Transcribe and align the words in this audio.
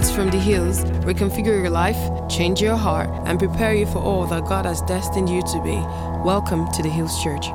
words 0.00 0.10
from 0.10 0.30
the 0.30 0.38
hills 0.38 0.82
reconfigure 1.04 1.60
your 1.60 1.68
life, 1.68 1.98
change 2.28 2.62
your 2.62 2.76
heart, 2.76 3.10
and 3.26 3.38
prepare 3.38 3.74
you 3.74 3.84
for 3.84 3.98
all 3.98 4.26
that 4.26 4.46
God 4.46 4.64
has 4.64 4.80
destined 4.82 5.28
you 5.28 5.42
to 5.42 5.60
be. 5.62 5.76
Welcome 6.24 6.70
to 6.72 6.82
the 6.82 6.88
Hills 6.88 7.22
Church. 7.22 7.48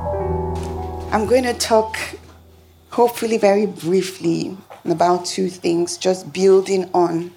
I'm 1.12 1.26
going 1.26 1.44
to 1.44 1.56
talk, 1.56 1.98
hopefully, 2.92 3.40
very 3.40 3.66
briefly 3.66 4.56
about 4.84 5.26
two 5.26 5.50
things, 5.50 5.98
just 5.98 6.32
building 6.34 6.88
on 6.94 7.32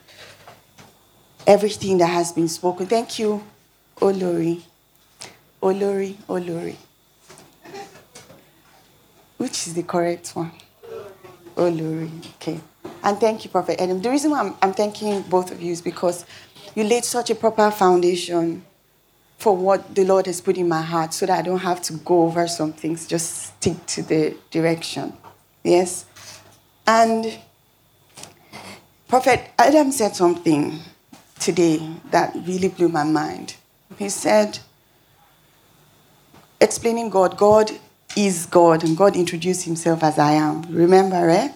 everything 1.46 1.96
that 1.98 2.10
has 2.10 2.32
been 2.32 2.48
spoken. 2.48 2.86
Thank 2.86 3.18
you, 3.18 3.42
Olori. 4.02 4.60
Olori, 5.62 6.16
Olori. 6.28 6.76
Which 9.38 9.66
is 9.66 9.72
the 9.72 9.84
correct 9.84 10.36
one? 10.36 10.52
Olori. 11.56 12.10
Okay. 12.34 12.60
And 13.08 13.18
thank 13.18 13.42
you, 13.42 13.48
Prophet 13.48 13.80
Adam. 13.80 14.02
The 14.02 14.10
reason 14.10 14.32
why 14.32 14.40
I'm, 14.40 14.54
I'm 14.60 14.74
thanking 14.74 15.22
both 15.22 15.50
of 15.50 15.62
you 15.62 15.72
is 15.72 15.80
because 15.80 16.26
you 16.74 16.84
laid 16.84 17.06
such 17.06 17.30
a 17.30 17.34
proper 17.34 17.70
foundation 17.70 18.66
for 19.38 19.56
what 19.56 19.94
the 19.94 20.04
Lord 20.04 20.26
has 20.26 20.42
put 20.42 20.58
in 20.58 20.68
my 20.68 20.82
heart 20.82 21.14
so 21.14 21.24
that 21.24 21.38
I 21.38 21.40
don't 21.40 21.60
have 21.60 21.80
to 21.84 21.94
go 21.94 22.24
over 22.24 22.46
some 22.46 22.74
things, 22.74 23.06
just 23.06 23.56
stick 23.56 23.86
to 23.86 24.02
the 24.02 24.36
direction. 24.50 25.14
Yes? 25.64 26.04
And 26.86 27.38
Prophet 29.08 29.52
Adam 29.58 29.90
said 29.90 30.14
something 30.14 30.78
today 31.40 31.78
that 32.10 32.36
really 32.46 32.68
blew 32.68 32.90
my 32.90 33.04
mind. 33.04 33.56
He 33.98 34.10
said, 34.10 34.58
explaining 36.60 37.08
God, 37.08 37.38
God 37.38 37.70
is 38.14 38.44
God, 38.44 38.84
and 38.84 38.98
God 38.98 39.16
introduced 39.16 39.64
himself 39.64 40.02
as 40.02 40.18
I 40.18 40.32
am. 40.32 40.60
Remember, 40.64 41.26
right? 41.26 41.54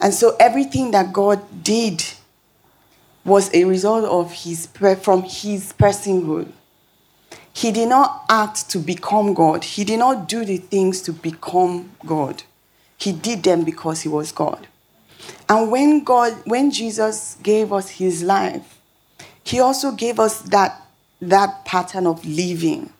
And 0.00 0.12
so 0.12 0.36
everything 0.38 0.90
that 0.90 1.12
God 1.12 1.62
did 1.62 2.04
was 3.24 3.52
a 3.52 3.64
result 3.64 4.04
of 4.04 4.32
his 4.32 4.66
from 4.66 5.22
his 5.22 5.72
personhood. 5.72 6.52
He 7.52 7.72
did 7.72 7.88
not 7.88 8.24
act 8.28 8.68
to 8.70 8.78
become 8.78 9.32
God. 9.32 9.64
He 9.64 9.84
did 9.84 9.98
not 9.98 10.28
do 10.28 10.44
the 10.44 10.58
things 10.58 11.00
to 11.02 11.12
become 11.12 11.92
God. 12.04 12.42
He 12.98 13.12
did 13.12 13.42
them 13.42 13.64
because 13.64 14.02
he 14.02 14.08
was 14.08 14.30
God. 14.30 14.68
And 15.48 15.70
when 15.70 16.04
God, 16.04 16.34
when 16.44 16.70
Jesus 16.70 17.36
gave 17.42 17.72
us 17.72 17.88
his 17.88 18.22
life, 18.22 18.78
he 19.42 19.60
also 19.60 19.92
gave 19.92 20.20
us 20.20 20.40
that, 20.42 20.82
that 21.20 21.64
pattern 21.64 22.06
of 22.06 22.24
living 22.24 22.92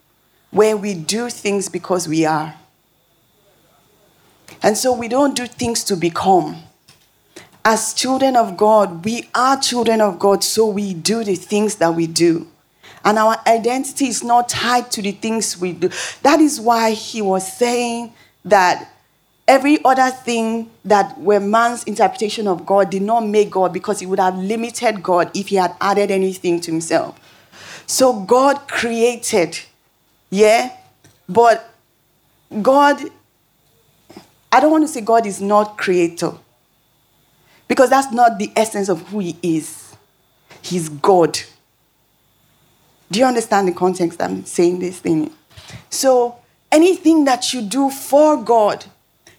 where 0.49 0.75
we 0.75 0.93
do 0.93 1.29
things 1.29 1.69
because 1.69 2.07
we 2.07 2.25
are. 2.25 2.55
And 4.63 4.77
so 4.77 4.91
we 4.91 5.07
don't 5.07 5.35
do 5.35 5.45
things 5.45 5.83
to 5.85 5.95
become 5.95 6.63
as 7.69 7.93
children 7.93 8.37
of 8.37 8.55
God, 8.55 9.03
we 9.03 9.27
are 9.35 9.59
children 9.59 9.99
of 9.99 10.19
God, 10.19 10.41
so 10.41 10.67
we 10.67 10.93
do 10.93 11.25
the 11.25 11.35
things 11.35 11.75
that 11.75 11.93
we 11.93 12.07
do. 12.07 12.47
And 13.03 13.19
our 13.19 13.35
identity 13.45 14.07
is 14.07 14.23
not 14.23 14.47
tied 14.47 14.89
to 14.91 15.01
the 15.01 15.11
things 15.11 15.59
we 15.59 15.73
do. 15.73 15.89
That 16.23 16.39
is 16.39 16.61
why 16.61 16.91
he 16.91 17.21
was 17.21 17.57
saying 17.57 18.13
that 18.45 18.89
every 19.49 19.83
other 19.83 20.11
thing 20.11 20.71
that 20.85 21.19
were 21.19 21.41
man's 21.41 21.83
interpretation 21.83 22.47
of 22.47 22.65
God 22.65 22.89
did 22.89 23.01
not 23.01 23.27
make 23.27 23.49
God 23.49 23.73
because 23.73 23.99
he 23.99 24.05
would 24.05 24.19
have 24.19 24.37
limited 24.37 25.03
God 25.03 25.29
if 25.35 25.49
he 25.49 25.57
had 25.57 25.75
added 25.81 26.09
anything 26.09 26.61
to 26.61 26.71
himself. 26.71 27.19
So 27.85 28.21
God 28.21 28.69
created, 28.69 29.59
yeah, 30.29 30.71
but 31.27 31.69
God, 32.61 33.01
I 34.53 34.61
don't 34.61 34.71
want 34.71 34.85
to 34.85 34.87
say 34.87 35.01
God 35.01 35.25
is 35.25 35.41
not 35.41 35.77
creator 35.77 36.31
because 37.67 37.89
that's 37.89 38.11
not 38.11 38.39
the 38.39 38.51
essence 38.55 38.89
of 38.89 39.01
who 39.09 39.19
he 39.19 39.37
is. 39.41 39.95
He's 40.61 40.89
God. 40.89 41.39
Do 43.11 43.19
you 43.19 43.25
understand 43.25 43.67
the 43.67 43.71
context 43.71 44.21
I'm 44.21 44.45
saying 44.45 44.79
this 44.79 44.99
thing? 44.99 45.31
So, 45.89 46.35
anything 46.71 47.25
that 47.25 47.53
you 47.53 47.61
do 47.61 47.89
for 47.89 48.41
God 48.41 48.85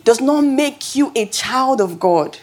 does 0.05 0.21
not 0.21 0.43
make 0.43 0.95
you 0.97 1.13
a 1.15 1.27
child 1.27 1.81
of 1.81 2.01
God. 2.01 2.39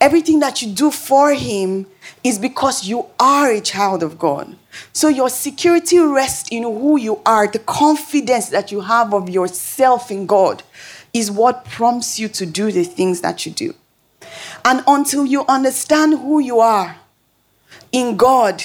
Everything 0.00 0.40
that 0.40 0.62
you 0.62 0.72
do 0.72 0.90
for 0.90 1.34
Him 1.34 1.86
is 2.22 2.38
because 2.38 2.86
you 2.86 3.06
are 3.18 3.50
a 3.50 3.60
child 3.60 4.02
of 4.02 4.18
God. 4.18 4.56
So, 4.92 5.08
your 5.08 5.28
security 5.28 5.98
rests 5.98 6.48
in 6.50 6.62
who 6.62 6.96
you 6.96 7.20
are, 7.26 7.46
the 7.48 7.58
confidence 7.58 8.50
that 8.50 8.70
you 8.70 8.82
have 8.82 9.12
of 9.12 9.28
yourself 9.28 10.10
in 10.10 10.26
God 10.26 10.62
is 11.12 11.30
what 11.30 11.64
prompts 11.64 12.18
you 12.18 12.28
to 12.28 12.46
do 12.46 12.70
the 12.70 12.84
things 12.84 13.20
that 13.22 13.46
you 13.46 13.52
do. 13.52 13.74
And 14.64 14.82
until 14.86 15.24
you 15.26 15.44
understand 15.46 16.14
who 16.14 16.38
you 16.38 16.60
are 16.60 16.96
in 17.92 18.16
God, 18.16 18.62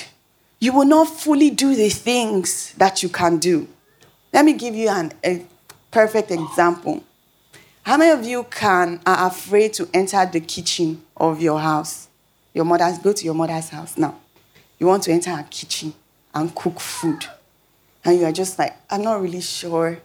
you 0.60 0.74
will 0.74 0.86
not 0.86 1.08
fully 1.08 1.50
do 1.50 1.76
the 1.76 1.90
things 1.90 2.74
that 2.74 3.02
you 3.02 3.10
can 3.10 3.38
do. 3.38 3.68
Let 4.34 4.46
me 4.46 4.54
give 4.54 4.76
you 4.76 4.90
an, 4.90 5.12
a 5.24 5.46
perfect 5.92 6.32
example. 6.32 7.04
How 7.84 7.98
many 7.98 8.12
of 8.12 8.26
you 8.26 8.44
can 8.44 9.02
are 9.06 9.28
afraid 9.28 9.74
to 9.74 9.90
enter 9.94 10.24
the 10.26 10.40
kitchen 10.40 11.02
of 11.18 11.42
your 11.42 11.60
house? 11.60 12.08
Your 12.54 12.66
mother's 12.66 13.00
go 13.00 13.12
to 13.14 13.26
your 13.26 13.34
mother's 13.34 13.70
house 13.70 13.98
now. 13.98 14.20
You 14.78 14.88
want 14.88 15.04
to 15.04 15.12
enter 15.12 15.32
a 15.32 15.44
kitchen 15.44 15.94
and 16.34 16.54
cook 16.54 16.80
food. 16.80 17.26
And 18.04 18.20
you 18.20 18.26
are 18.26 18.32
just 18.32 18.58
like, 18.60 18.76
I'm 18.90 19.02
not 19.02 19.22
really 19.22 19.42
sure. 19.42 20.00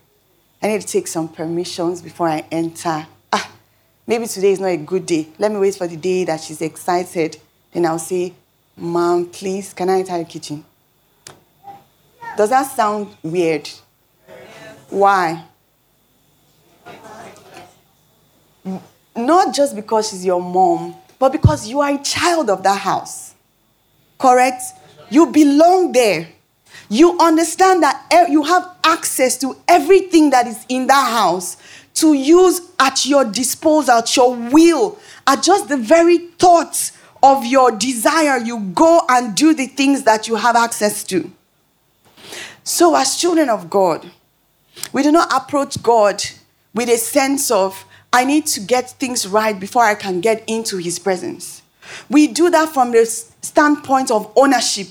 I 0.63 0.69
need 0.69 0.81
to 0.81 0.87
take 0.87 1.07
some 1.07 1.29
permissions 1.29 2.03
before 2.03 2.29
I 2.29 2.45
enter. 2.51 3.07
Maybe 4.07 4.27
today 4.27 4.53
is 4.53 4.61
not 4.61 4.69
a 4.69 4.77
good 4.77 5.05
day. 5.05 5.29
Let 5.39 5.51
me 5.51 5.59
wait 5.59 5.75
for 5.75 5.89
the 5.89 5.97
day 5.97 6.25
that 6.25 6.41
she's 6.41 6.63
excited. 6.63 7.39
Then 7.73 7.87
I'll 7.87 7.99
say, 7.99 8.35
Mom, 8.77 9.27
please, 9.27 9.73
can 9.73 9.89
I 9.91 9.99
enter 10.01 10.19
the 10.19 10.25
kitchen? 10.25 10.65
Does 12.37 12.51
that 12.51 12.71
sound 12.71 13.09
weird? 13.23 13.69
Why? 14.91 15.45
Not 19.17 19.55
just 19.55 19.75
because 19.75 20.11
she's 20.11 20.25
your 20.25 20.43
mom, 20.43 20.95
but 21.19 21.33
because 21.33 21.67
you 21.67 21.81
are 21.81 21.95
a 21.95 21.99
child 22.03 22.51
of 22.51 22.63
that 22.63 22.79
house. 22.79 23.35
Correct? 24.19 24.63
You 25.09 25.27
belong 25.33 25.93
there. 25.93 26.29
You 26.89 27.19
understand 27.19 27.83
that 27.83 28.07
you 28.29 28.45
have 28.45 28.77
access 28.85 29.39
to 29.39 29.57
everything 29.67 30.31
that 30.31 30.47
is 30.47 30.65
in 30.69 30.87
that 30.87 31.11
house 31.11 31.57
to 31.97 32.13
use 32.13 32.61
at 32.79 33.07
your 33.07 33.25
disposal, 33.25 33.95
at 33.95 34.17
your 34.17 34.35
will, 34.35 34.99
at 35.27 35.43
just 35.43 35.69
the 35.69 35.77
very 35.77 36.19
thought 36.19 36.93
of 37.23 37.45
your 37.45 37.73
desire, 37.73 38.39
you 38.39 38.61
go 38.75 39.03
and 39.09 39.35
do 39.35 39.55
the 39.55 39.67
things 39.67 40.03
that 40.05 40.29
you 40.29 40.37
have 40.37 40.57
access 40.57 41.03
to. 41.05 41.31
So, 42.63 42.95
as 42.95 43.17
children 43.17 43.49
of 43.49 43.71
God, 43.71 44.11
we 44.93 45.03
do 45.03 45.11
not 45.11 45.33
approach 45.33 45.83
God 45.83 46.23
with 46.75 46.89
a 46.89 46.99
sense 46.99 47.51
of, 47.51 47.85
I 48.13 48.25
need 48.25 48.47
to 48.49 48.61
get 48.61 48.91
things 48.91 49.27
right 49.27 49.59
before 49.59 49.83
I 49.83 49.95
can 49.95 50.21
get 50.21 50.45
into 50.47 50.77
His 50.77 50.99
presence. 50.99 51.63
We 52.11 52.27
do 52.27 52.51
that 52.51 52.69
from 52.69 52.93
the 52.93 53.07
standpoint 53.07 54.11
of 54.11 54.31
ownership 54.37 54.89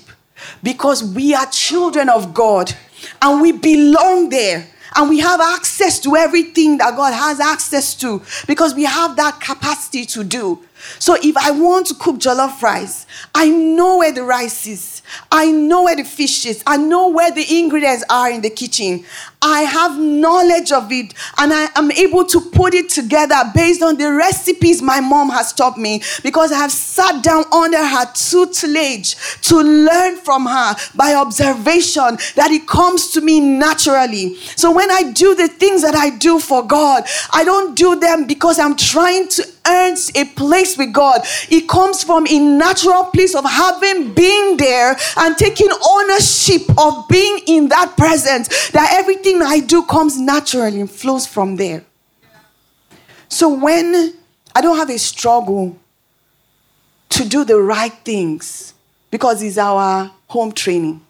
because 0.63 1.03
we 1.03 1.35
are 1.35 1.45
children 1.47 2.09
of 2.09 2.33
God 2.33 2.73
and 3.21 3.41
we 3.41 3.51
belong 3.51 4.29
there 4.29 4.67
and 4.95 5.09
we 5.09 5.19
have 5.19 5.41
access 5.41 5.99
to 5.99 6.15
everything 6.15 6.77
that 6.77 6.95
God 6.95 7.13
has 7.13 7.39
access 7.39 7.93
to 7.95 8.21
because 8.47 8.73
we 8.73 8.83
have 8.83 9.15
that 9.17 9.39
capacity 9.41 10.05
to 10.05 10.23
do. 10.23 10.61
So 10.99 11.17
if 11.21 11.35
I 11.37 11.51
want 11.51 11.87
to 11.87 11.95
cook 11.95 12.17
jollof 12.17 12.61
rice, 12.61 13.05
I 13.33 13.49
know 13.49 13.97
where 13.97 14.11
the 14.11 14.23
rice 14.23 14.67
is. 14.67 15.01
I 15.31 15.51
know 15.51 15.83
where 15.83 15.95
the 15.95 16.03
fish 16.03 16.45
is. 16.45 16.63
I 16.65 16.77
know 16.77 17.09
where 17.09 17.31
the 17.31 17.45
ingredients 17.59 18.03
are 18.09 18.31
in 18.31 18.41
the 18.41 18.49
kitchen. 18.49 19.05
I 19.41 19.61
have 19.61 19.99
knowledge 19.99 20.71
of 20.71 20.91
it 20.91 21.13
and 21.37 21.53
I 21.53 21.69
am 21.75 21.91
able 21.91 22.25
to 22.25 22.41
put 22.41 22.73
it 22.73 22.89
together 22.89 23.35
based 23.53 23.83
on 23.83 23.97
the 23.97 24.11
recipes 24.11 24.81
my 24.81 24.99
mom 24.99 25.29
has 25.29 25.53
taught 25.53 25.77
me 25.77 26.01
because 26.23 26.51
I 26.51 26.57
have 26.57 26.71
sat 26.71 27.23
down 27.23 27.43
under 27.53 27.77
her 27.77 28.05
tutelage 28.13 29.15
to 29.43 29.57
learn 29.57 30.17
from 30.17 30.47
her 30.47 30.75
by 30.95 31.13
observation 31.13 32.17
that 32.35 32.49
it 32.49 32.67
comes 32.67 33.11
to 33.11 33.21
me 33.21 33.39
naturally. 33.39 34.35
So 34.55 34.71
when 34.71 34.89
I 34.89 35.11
do 35.11 35.35
the 35.35 35.47
things 35.47 35.83
that 35.83 35.95
I 35.95 36.09
do 36.09 36.39
for 36.39 36.65
God, 36.65 37.03
I 37.31 37.43
don't 37.43 37.75
do 37.75 37.99
them 37.99 38.25
because 38.25 38.57
I'm 38.57 38.75
trying 38.75 39.27
to 39.29 39.47
earn 39.67 39.95
a 40.15 40.25
place 40.25 40.77
with 40.77 40.93
God. 40.93 41.21
It 41.49 41.67
comes 41.67 42.03
from 42.03 42.27
a 42.27 42.39
natural 42.39 43.05
place 43.05 43.35
of 43.35 43.45
having 43.45 44.13
been 44.13 44.57
there 44.57 44.95
and 45.17 45.37
taking 45.37 45.69
ownership 45.87 46.61
of 46.77 47.07
being 47.07 47.39
in 47.47 47.69
that 47.69 47.95
presence. 47.97 48.69
That 48.69 48.93
everything 48.93 49.41
I 49.41 49.59
do 49.59 49.83
comes 49.85 50.19
naturally 50.19 50.79
and 50.81 50.89
flows 50.89 51.25
from 51.25 51.55
there. 51.55 51.83
So 53.27 53.53
when 53.53 54.13
I 54.55 54.61
don't 54.61 54.77
have 54.77 54.89
a 54.89 54.97
struggle 54.97 55.77
to 57.09 57.27
do 57.27 57.43
the 57.43 57.59
right 57.59 57.93
things 57.93 58.73
because 59.11 59.41
it's 59.41 59.57
our 59.57 60.11
home 60.27 60.51
training. 60.51 61.01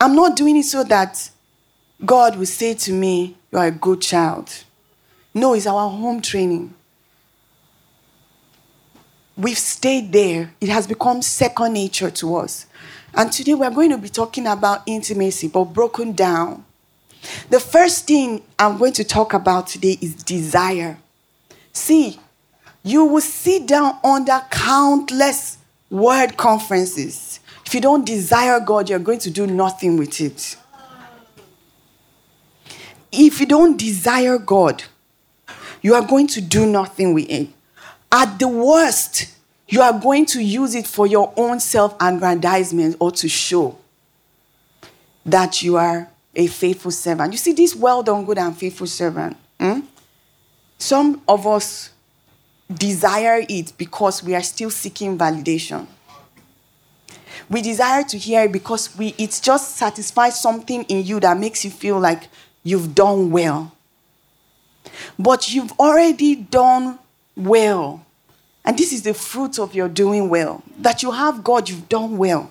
I'm 0.00 0.14
not 0.14 0.36
doing 0.36 0.56
it 0.56 0.64
so 0.64 0.84
that 0.84 1.30
God 2.02 2.36
will 2.36 2.46
say 2.46 2.74
to 2.74 2.92
me, 2.92 3.36
You 3.52 3.58
are 3.58 3.66
a 3.66 3.70
good 3.70 4.00
child. 4.00 4.64
No, 5.34 5.54
it's 5.54 5.66
our 5.66 5.90
home 5.90 6.22
training. 6.22 6.74
we've 9.36 9.58
stayed 9.58 10.12
there. 10.12 10.52
It 10.60 10.68
has 10.68 10.86
become 10.86 11.22
second 11.22 11.74
nature 11.74 12.10
to 12.10 12.36
us. 12.36 12.66
And 13.14 13.30
today 13.32 13.54
we're 13.54 13.70
going 13.70 13.90
to 13.90 13.98
be 13.98 14.08
talking 14.08 14.46
about 14.46 14.82
intimacy, 14.86 15.48
but 15.48 15.64
broken 15.64 16.12
down. 16.12 16.64
The 17.50 17.60
first 17.60 18.06
thing 18.06 18.42
I'm 18.58 18.76
going 18.76 18.92
to 18.94 19.04
talk 19.04 19.32
about 19.34 19.68
today 19.68 19.98
is 20.00 20.14
desire. 20.14 20.98
See, 21.72 22.20
you 22.82 23.04
will 23.04 23.20
sit 23.20 23.66
down 23.66 23.98
under 24.04 24.40
countless 24.50 25.58
word 25.90 26.36
conferences. 26.36 27.40
If 27.64 27.74
you 27.74 27.80
don't 27.80 28.04
desire 28.04 28.60
God, 28.60 28.90
you're 28.90 28.98
going 28.98 29.20
to 29.20 29.30
do 29.30 29.46
nothing 29.46 29.96
with 29.96 30.20
it. 30.20 30.56
If 33.16 33.40
you 33.40 33.46
don't 33.46 33.78
desire 33.78 34.38
God, 34.38 34.84
you 35.82 35.94
are 35.94 36.06
going 36.06 36.26
to 36.28 36.40
do 36.40 36.66
nothing 36.66 37.14
with 37.14 37.28
it. 37.30 37.48
At 38.10 38.38
the 38.38 38.48
worst, 38.48 39.34
you 39.68 39.82
are 39.82 39.98
going 39.98 40.26
to 40.26 40.42
use 40.42 40.74
it 40.74 40.86
for 40.86 41.06
your 41.06 41.32
own 41.36 41.60
self 41.60 41.96
aggrandizement 42.00 42.96
or 43.00 43.10
to 43.12 43.28
show 43.28 43.78
that 45.26 45.62
you 45.62 45.76
are 45.76 46.08
a 46.34 46.46
faithful 46.46 46.90
servant. 46.90 47.32
You 47.32 47.38
see, 47.38 47.52
this 47.52 47.74
well 47.74 48.02
done, 48.02 48.24
good 48.24 48.38
and 48.38 48.56
faithful 48.56 48.86
servant. 48.86 49.36
Hmm? 49.58 49.80
Some 50.78 51.22
of 51.28 51.46
us 51.46 51.90
desire 52.72 53.44
it 53.48 53.72
because 53.78 54.22
we 54.22 54.34
are 54.34 54.42
still 54.42 54.70
seeking 54.70 55.16
validation. 55.16 55.86
We 57.48 57.62
desire 57.62 58.02
to 58.04 58.18
hear 58.18 58.44
it 58.44 58.52
because 58.52 58.96
we, 58.96 59.14
it 59.18 59.38
just 59.42 59.76
satisfies 59.76 60.40
something 60.40 60.84
in 60.84 61.04
you 61.04 61.20
that 61.20 61.38
makes 61.38 61.64
you 61.64 61.70
feel 61.70 62.00
like 62.00 62.28
you've 62.64 62.94
done 62.94 63.30
well. 63.30 63.72
But 65.18 65.52
you've 65.54 65.72
already 65.78 66.34
done 66.34 66.98
well. 67.36 68.04
And 68.64 68.76
this 68.76 68.92
is 68.92 69.02
the 69.02 69.14
fruit 69.14 69.58
of 69.58 69.74
your 69.74 69.88
doing 69.88 70.28
well. 70.28 70.62
That 70.78 71.02
you 71.02 71.12
have 71.12 71.44
God, 71.44 71.68
you've 71.68 71.88
done 71.88 72.18
well. 72.18 72.50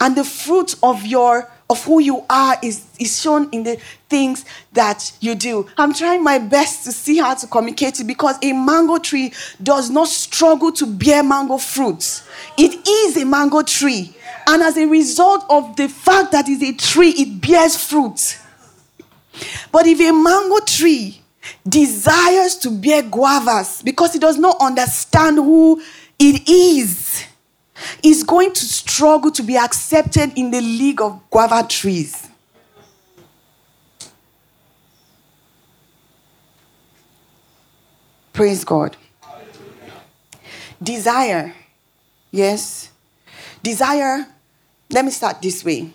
And 0.00 0.14
the 0.16 0.24
fruit 0.24 0.76
of 0.82 1.04
your 1.04 1.50
of 1.72 1.82
who 1.84 2.00
you 2.00 2.24
are 2.28 2.56
is, 2.62 2.84
is 3.00 3.18
shown 3.20 3.48
in 3.50 3.62
the 3.62 3.80
things 4.08 4.44
that 4.72 5.10
you 5.20 5.34
do. 5.34 5.66
I'm 5.78 5.94
trying 5.94 6.22
my 6.22 6.38
best 6.38 6.84
to 6.84 6.92
see 6.92 7.16
how 7.16 7.34
to 7.34 7.46
communicate 7.46 7.98
it 7.98 8.04
because 8.04 8.36
a 8.42 8.52
mango 8.52 8.98
tree 8.98 9.32
does 9.62 9.88
not 9.88 10.08
struggle 10.08 10.70
to 10.72 10.86
bear 10.86 11.22
mango 11.22 11.56
fruits. 11.56 12.28
It 12.58 12.86
is 12.86 13.16
a 13.16 13.24
mango 13.24 13.62
tree. 13.62 14.14
And 14.46 14.62
as 14.62 14.76
a 14.76 14.86
result 14.86 15.46
of 15.48 15.74
the 15.76 15.88
fact 15.88 16.32
that 16.32 16.46
it's 16.46 16.62
a 16.62 16.72
tree, 16.72 17.10
it 17.10 17.40
bears 17.40 17.76
fruit. 17.76 18.38
But 19.70 19.86
if 19.86 20.00
a 20.00 20.12
mango 20.12 20.64
tree 20.64 21.20
desires 21.66 22.56
to 22.56 22.70
bear 22.70 23.02
guavas 23.02 23.82
because 23.82 24.14
it 24.14 24.20
does 24.20 24.38
not 24.38 24.56
understand 24.60 25.36
who 25.36 25.82
it 26.18 26.48
is, 26.48 27.24
is 28.02 28.22
going 28.22 28.52
to 28.52 28.64
struggle 28.64 29.30
to 29.32 29.42
be 29.42 29.56
accepted 29.56 30.36
in 30.36 30.50
the 30.50 30.60
league 30.60 31.00
of 31.00 31.20
guava 31.30 31.66
trees. 31.68 32.28
Praise 38.32 38.64
God. 38.64 38.96
Desire. 40.82 41.54
Yes. 42.30 42.90
Desire. 43.62 44.26
Let 44.90 45.04
me 45.04 45.10
start 45.10 45.40
this 45.42 45.64
way. 45.64 45.92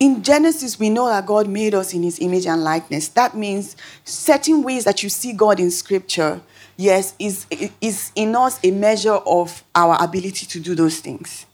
In 0.00 0.22
Genesis, 0.22 0.78
we 0.78 0.90
know 0.90 1.08
that 1.08 1.26
God 1.26 1.48
made 1.48 1.74
us 1.74 1.92
in 1.92 2.04
his 2.04 2.20
image 2.20 2.46
and 2.46 2.62
likeness. 2.62 3.08
That 3.08 3.36
means 3.36 3.76
certain 4.04 4.62
ways 4.62 4.84
that 4.84 5.02
you 5.02 5.08
see 5.08 5.32
God 5.32 5.58
in 5.58 5.72
scripture, 5.72 6.40
yes, 6.76 7.14
is, 7.18 7.46
is 7.80 8.12
in 8.14 8.36
us 8.36 8.60
a 8.62 8.70
measure 8.70 9.18
of 9.26 9.64
our 9.74 9.96
ability 10.02 10.46
to 10.46 10.60
do 10.60 10.76
those 10.76 11.00
things. 11.00 11.46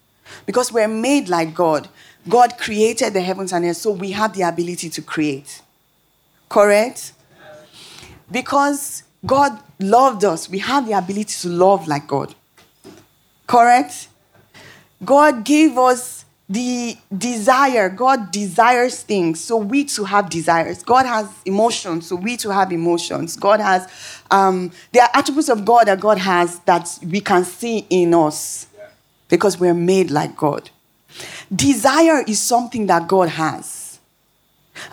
Because 0.44 0.72
we're 0.72 0.88
made 0.88 1.28
like 1.28 1.54
God. 1.54 1.88
God 2.28 2.58
created 2.58 3.14
the 3.14 3.20
heavens 3.20 3.52
and 3.52 3.64
earth, 3.64 3.78
so 3.78 3.92
we 3.92 4.10
have 4.10 4.34
the 4.34 4.42
ability 4.42 4.90
to 4.90 5.02
create. 5.02 5.62
Correct? 6.48 7.12
Because 8.30 9.04
God 9.24 9.58
loved 9.78 10.24
us, 10.24 10.50
we 10.50 10.58
have 10.58 10.86
the 10.86 10.92
ability 10.92 11.34
to 11.42 11.48
love 11.48 11.88
like 11.88 12.06
God. 12.06 12.34
Correct? 13.46 14.08
God 15.04 15.44
gave 15.44 15.78
us 15.78 16.23
the 16.48 16.96
desire. 17.16 17.88
God 17.88 18.30
desires 18.30 19.02
things, 19.02 19.40
so 19.40 19.56
we 19.56 19.84
to 19.84 20.04
have 20.04 20.28
desires. 20.28 20.82
God 20.82 21.06
has 21.06 21.28
emotions, 21.44 22.08
so 22.08 22.16
we 22.16 22.36
to 22.38 22.50
have 22.50 22.72
emotions. 22.72 23.36
God 23.36 23.60
has, 23.60 23.88
um, 24.30 24.70
there 24.92 25.02
are 25.04 25.10
attributes 25.14 25.48
of 25.48 25.64
God 25.64 25.86
that 25.86 26.00
God 26.00 26.18
has 26.18 26.58
that 26.60 26.98
we 27.02 27.20
can 27.20 27.44
see 27.44 27.86
in 27.88 28.14
us 28.14 28.66
because 29.28 29.58
we're 29.58 29.74
made 29.74 30.10
like 30.10 30.36
God. 30.36 30.70
Desire 31.54 32.22
is 32.26 32.40
something 32.40 32.86
that 32.86 33.08
God 33.08 33.28
has, 33.30 33.98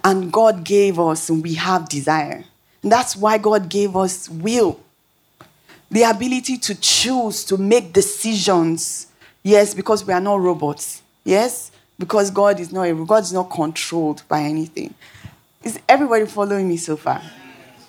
and 0.03 0.31
God 0.31 0.63
gave 0.63 0.99
us, 0.99 1.29
and 1.29 1.43
we 1.43 1.55
have 1.55 1.89
desire. 1.89 2.45
And 2.83 2.91
that's 2.91 3.15
why 3.15 3.37
God 3.37 3.69
gave 3.69 3.95
us 3.95 4.29
will 4.29 4.79
the 5.91 6.03
ability 6.03 6.57
to 6.57 6.75
choose, 6.75 7.43
to 7.43 7.57
make 7.57 7.91
decisions. 7.91 9.07
Yes, 9.43 9.73
because 9.73 10.05
we 10.05 10.13
are 10.13 10.21
not 10.21 10.39
robots. 10.39 11.01
Yes, 11.23 11.71
because 11.99 12.31
God 12.31 12.59
is 12.59 12.71
not 12.71 12.91
God 13.07 13.23
is 13.23 13.33
not 13.33 13.49
controlled 13.49 14.23
by 14.27 14.41
anything. 14.41 14.93
Is 15.63 15.79
everybody 15.87 16.25
following 16.25 16.67
me 16.67 16.77
so 16.77 16.97
far? 16.97 17.21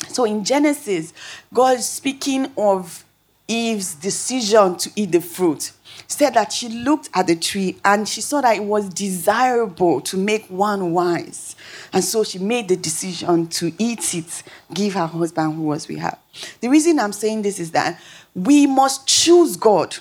So 0.08 0.25
in 0.25 0.44
Genesis, 0.44 1.14
God 1.52 1.81
speaking 1.81 2.52
of 2.56 3.05
Eve's 3.49 3.94
decision 3.94 4.76
to 4.76 4.90
eat 4.94 5.12
the 5.12 5.20
fruit 5.20 5.73
said 6.06 6.34
that 6.34 6.52
she 6.52 6.69
looked 6.69 7.08
at 7.14 7.26
the 7.26 7.37
tree 7.37 7.76
and 7.84 8.08
she 8.08 8.20
saw 8.20 8.40
that 8.40 8.56
it 8.56 8.64
was 8.64 8.88
desirable 8.88 10.00
to 10.02 10.17
make 10.17 10.46
one 10.46 10.93
wise. 10.93 11.56
And 11.93 12.05
so 12.05 12.25
she 12.25 12.38
made 12.38 12.69
the 12.69 12.76
decision 12.76 13.49
to 13.49 13.73
eat 13.79 14.14
it, 14.14 14.43
give 14.73 14.94
her 14.94 15.06
husband 15.06 15.55
who 15.55 15.62
was 15.62 15.88
with 15.88 15.99
her. 15.99 16.17
The 16.61 16.69
reason 16.69 16.99
I'm 16.99 17.12
saying 17.12 17.43
this 17.43 17.58
is 17.58 17.73
that 17.73 18.00
we 18.34 18.67
must 18.67 19.06
choose 19.06 19.56
God. 19.56 19.96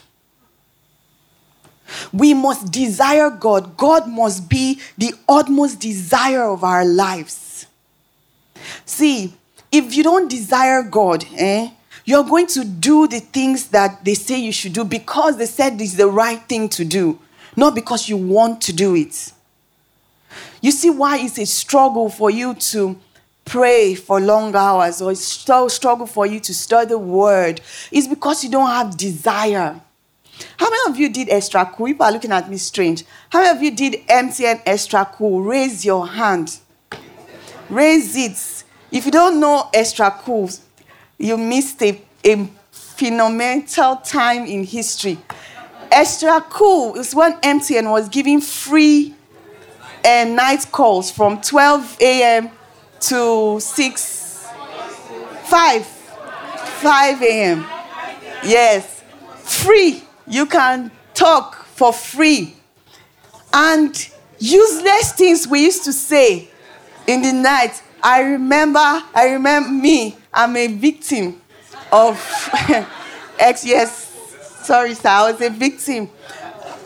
We 2.14 2.34
must 2.34 2.72
desire 2.72 3.30
God. 3.30 3.78
God 3.78 4.08
must 4.08 4.50
be 4.50 4.80
the 4.98 5.14
utmost 5.28 5.80
desire 5.80 6.44
of 6.44 6.64
our 6.64 6.86
lives. 6.86 7.66
See, 8.86 9.34
if 9.72 9.96
you 9.96 10.04
don't 10.04 10.30
desire 10.30 10.84
God, 10.84 11.26
eh, 11.38 11.70
you're 12.06 12.24
going 12.24 12.48
to 12.48 12.64
do 12.66 13.08
the 13.08 13.20
things 13.20 13.68
that 13.70 14.04
they 14.04 14.16
say 14.16 14.40
you 14.40 14.52
should 14.52 14.74
do 14.74 14.84
because 14.84 15.38
they 15.38 15.46
said 15.46 15.78
this 15.78 15.92
is 15.92 15.98
the 15.98 16.08
right 16.08 16.42
thing 16.42 16.68
to 16.70 16.84
do, 16.86 17.20
not 17.56 17.76
because 17.76 18.10
you 18.10 18.18
want 18.18 18.62
to 18.62 18.74
do 18.74 18.96
it. 18.96 19.32
You 20.62 20.72
see 20.72 20.90
why 20.90 21.18
it's 21.20 21.38
a 21.38 21.46
struggle 21.46 22.10
for 22.10 22.30
you 22.30 22.54
to 22.54 22.98
pray 23.46 23.96
for 23.96 24.20
long 24.20 24.56
hours 24.56 25.02
or 25.02 25.12
it's 25.12 25.48
a 25.50 25.70
struggle 25.70 26.06
for 26.06 26.26
you 26.26 26.40
to 26.40 26.54
study 26.54 26.90
the 26.90 26.98
word 26.98 27.60
It's 27.92 28.08
because 28.08 28.44
you 28.44 28.50
don't 28.50 28.70
have 28.70 28.96
desire. 28.96 29.82
How 30.58 30.70
many 30.70 30.92
of 30.92 31.00
you 31.00 31.10
did 31.10 31.30
extra 31.30 31.66
cool? 31.66 31.88
People 31.88 32.06
are 32.06 32.12
looking 32.12 32.32
at 32.32 32.50
me 32.50 32.58
strange. 32.58 33.04
How 33.30 33.42
many 33.42 33.58
of 33.58 33.64
you 33.64 33.72
did 33.72 34.08
MTN 34.08 34.62
extra 34.66 35.06
cool? 35.06 35.42
Raise 35.42 35.86
your 35.86 36.08
hand. 36.08 36.60
Raise 37.70 38.16
it. 38.16 38.64
If 38.92 39.06
you 39.06 39.12
don't 39.12 39.40
know 39.40 39.70
extra 39.74 40.12
cool, 40.12 40.50
you 41.18 41.38
missed 41.38 41.82
a, 41.82 42.02
a 42.26 42.50
phenomenal 42.72 43.98
time 43.98 44.46
in 44.46 44.64
history. 44.64 45.18
Extra 45.92 46.42
cool 46.50 46.96
is 46.96 47.14
when 47.16 47.34
MTN 47.42 47.90
was 47.90 48.10
giving 48.10 48.42
free 48.42 49.14
uh, 50.04 50.26
night 50.26 50.66
calls 50.72 51.12
from 51.12 51.42
12 51.42 51.98
a.m. 52.02 52.50
to 53.00 53.60
6, 53.60 54.48
5, 55.44 55.86
5 55.86 57.22
a.m. 57.22 57.66
Yes, 58.44 59.04
free. 59.44 60.04
You 60.32 60.46
can 60.46 60.92
talk 61.14 61.66
for 61.66 61.92
free. 61.92 62.56
And 63.54 63.94
useless 64.40 65.12
things 65.12 65.46
we 65.46 65.66
used 65.66 65.84
to 65.84 65.92
say 65.94 66.48
in 67.06 67.22
the 67.22 67.34
night. 67.34 67.84
I 68.02 68.22
remember, 68.22 68.80
I 68.80 69.32
remember 69.34 69.70
me 69.70 70.16
I'm 70.34 70.56
a 70.56 70.68
victim 70.68 71.42
of 71.92 72.18
ex. 73.40 73.66
Yes, 73.66 74.08
sorry, 74.64 74.94
sir, 74.94 75.10
I 75.10 75.32
was 75.32 75.42
a 75.42 75.50
victim. 75.50 76.10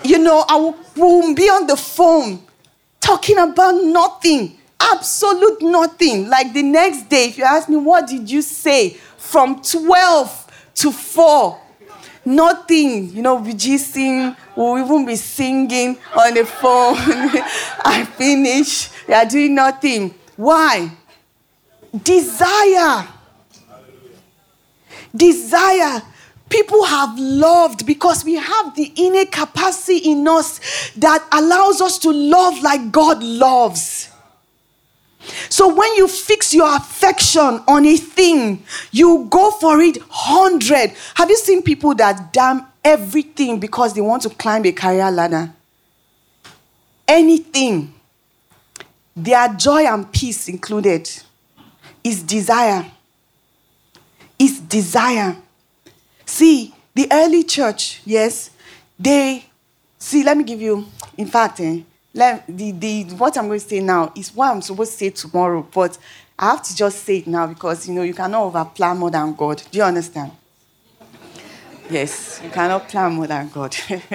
You 0.03 0.17
know, 0.17 0.43
I 0.49 0.73
will 0.95 1.35
be 1.35 1.43
on 1.43 1.67
the 1.67 1.77
phone 1.77 2.41
talking 2.99 3.37
about 3.37 3.75
nothing, 3.83 4.57
absolute 4.79 5.61
nothing. 5.61 6.29
Like 6.29 6.51
the 6.51 6.63
next 6.63 7.09
day, 7.09 7.25
if 7.25 7.37
you 7.37 7.43
ask 7.43 7.69
me, 7.69 7.77
what 7.77 8.07
did 8.07 8.29
you 8.29 8.41
say 8.41 8.89
from 9.17 9.61
12 9.61 10.71
to 10.75 10.91
4? 10.91 11.61
Nothing, 12.25 13.11
you 13.11 13.21
know, 13.21 13.35
we 13.35 13.53
just 13.53 13.91
sing, 13.91 14.35
we'll 14.55 14.83
even 14.83 15.05
be 15.05 15.15
singing 15.15 15.97
on 16.17 16.33
the 16.33 16.45
phone. 16.45 16.95
I 17.85 18.07
finish, 18.17 18.89
they 19.05 19.13
are 19.13 19.25
doing 19.25 19.53
nothing. 19.53 20.13
Why? 20.35 20.91
Desire 22.03 23.07
desire. 25.15 26.01
people 26.49 26.83
have 26.85 27.17
loved 27.17 27.85
because 27.85 28.23
we 28.23 28.35
have 28.35 28.75
the 28.75 28.91
innate 28.95 29.31
capacity 29.31 29.97
in 29.97 30.27
us 30.27 30.91
that 30.95 31.25
allows 31.31 31.81
us 31.81 31.97
to 31.99 32.11
love 32.11 32.61
like 32.61 32.91
God 32.91 33.23
loves. 33.23 34.09
So 35.49 35.73
when 35.73 35.95
you 35.95 36.07
fix 36.07 36.53
your 36.53 36.75
affection 36.75 37.61
on 37.67 37.85
a 37.85 37.97
thing, 37.97 38.63
you 38.91 39.27
go 39.29 39.51
for 39.51 39.81
it 39.81 39.97
100. 39.97 40.93
Have 41.15 41.29
you 41.29 41.37
seen 41.37 41.61
people 41.61 41.93
that 41.95 42.33
damn 42.33 42.65
everything 42.83 43.59
because 43.59 43.93
they 43.93 44.01
want 44.01 44.23
to 44.23 44.29
climb 44.29 44.65
a 44.65 44.71
career 44.71 45.09
ladder? 45.11 45.53
Anything. 47.07 47.93
Their 49.15 49.47
joy 49.53 49.85
and 49.85 50.11
peace 50.11 50.49
included 50.49 51.09
is 52.03 52.21
desire. 52.21 52.85
Is 54.37 54.59
desire. 54.59 55.37
See, 56.25 56.73
the 56.93 57.07
early 57.11 57.43
church, 57.43 58.01
yes, 58.05 58.49
they 58.99 59.45
see, 59.97 60.23
let 60.23 60.37
me 60.37 60.43
give 60.43 60.61
you, 60.61 60.85
in 61.17 61.27
fact, 61.27 61.59
eh, 61.61 61.81
let, 62.15 62.47
the, 62.47 62.71
the, 62.71 63.03
what 63.17 63.37
I'm 63.37 63.47
going 63.47 63.59
to 63.59 63.65
say 63.65 63.81
now 63.81 64.13
is 64.15 64.33
what 64.33 64.49
I'm 64.49 64.61
supposed 64.61 64.93
to 64.93 64.97
say 64.97 65.09
tomorrow, 65.09 65.67
but 65.73 65.97
I 66.39 66.51
have 66.51 66.63
to 66.63 66.73
just 66.75 67.03
say 67.03 67.17
it 67.17 67.27
now 67.27 67.45
because 67.45 67.87
you 67.89 67.93
know 67.93 68.03
you 68.03 68.13
cannot 68.13 68.53
overplan 68.53 68.97
more 68.97 69.11
than 69.11 69.35
God. 69.35 69.61
Do 69.69 69.77
you 69.77 69.83
understand? 69.83 70.31
Yes, 71.89 72.39
you 72.41 72.49
cannot 72.49 72.87
plan 72.87 73.11
more 73.13 73.27
than 73.27 73.49
God. 73.49 73.75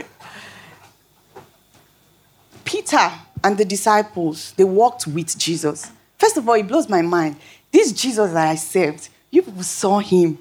Peter 2.64 3.10
and 3.44 3.58
the 3.58 3.66
disciples, 3.66 4.52
they 4.52 4.64
walked 4.64 5.06
with 5.06 5.36
Jesus. 5.38 5.90
First 6.16 6.38
of 6.38 6.48
all, 6.48 6.54
it 6.54 6.66
blows 6.66 6.88
my 6.88 7.02
mind. 7.02 7.36
This 7.70 7.92
Jesus 7.92 8.32
that 8.32 8.48
I 8.48 8.54
served, 8.54 9.10
you 9.30 9.42
people 9.42 9.62
saw 9.62 9.98
him 9.98 10.38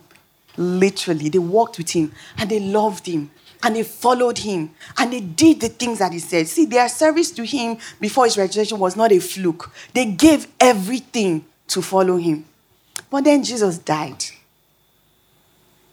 literally. 0.56 1.28
They 1.28 1.40
walked 1.40 1.78
with 1.78 1.90
him 1.90 2.14
and 2.38 2.50
they 2.50 2.62
loved 2.62 3.06
him 3.06 3.32
and 3.62 3.76
they 3.76 3.84
followed 3.84 4.38
him 4.38 4.72
and 4.98 5.12
they 5.12 5.20
did 5.20 5.60
the 5.60 5.70
things 5.70 6.00
that 6.00 6.14
he 6.14 6.20
said. 6.20 6.48
See, 6.48 6.66
their 6.66 6.88
service 6.90 7.32
to 7.32 7.46
him 7.46 7.78
before 8.00 8.26
his 8.26 8.38
resurrection 8.38 8.80
was 8.80 8.96
not 8.96 9.12
a 9.12 9.20
fluke, 9.20 9.72
they 9.94 10.06
gave 10.06 10.48
everything 10.60 11.46
to 11.68 11.82
follow 11.82 12.18
him. 12.18 12.46
But 13.10 13.24
then 13.24 13.44
Jesus 13.44 13.78
died. 13.78 14.24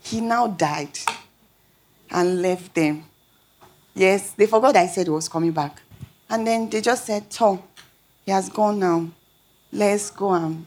He 0.02 0.20
now 0.20 0.46
died 0.46 0.98
and 2.10 2.40
left 2.40 2.74
them. 2.74 3.04
Yes, 3.94 4.32
they 4.32 4.46
forgot 4.46 4.74
that 4.74 4.86
he 4.86 4.94
said 4.94 5.06
he 5.06 5.10
was 5.10 5.28
coming 5.28 5.52
back. 5.52 5.80
And 6.28 6.46
then 6.46 6.68
they 6.68 6.80
just 6.80 7.06
said, 7.06 7.30
Tom, 7.30 7.62
he 8.24 8.32
has 8.32 8.48
gone 8.48 8.78
now. 8.78 9.08
Let's 9.72 10.10
go 10.10 10.32
and 10.32 10.66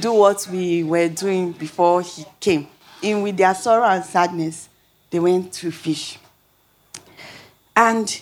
do 0.00 0.12
what 0.12 0.46
we 0.50 0.84
were 0.84 1.08
doing 1.08 1.52
before 1.52 2.02
he 2.02 2.24
came. 2.40 2.68
In 3.02 3.22
with 3.22 3.36
their 3.36 3.54
sorrow 3.54 3.84
and 3.84 4.04
sadness, 4.04 4.68
they 5.16 5.20
went 5.20 5.50
to 5.50 5.70
fish. 5.70 6.18
And 7.74 8.20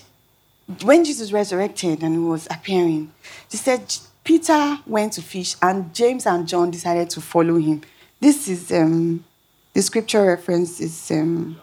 when 0.85 1.05
Jesus 1.05 1.33
resurrected 1.33 2.05
and 2.05 2.31
was 2.31 2.47
appearing, 2.49 3.13
he 3.51 3.57
said 3.57 3.97
Peter 4.23 4.79
went 4.87 5.15
to 5.15 5.23
fish 5.23 5.57
and 5.61 5.93
James 5.93 6.25
and 6.25 6.47
John 6.47 6.71
decided 6.71 7.11
to 7.11 7.21
follow 7.21 7.57
him. 7.57 7.81
This 8.21 8.47
is 8.47 8.71
um, 8.71 9.25
the 9.73 9.83
scripture 9.83 10.25
reference 10.25 10.81
is 10.81 11.11
um, 11.11 11.61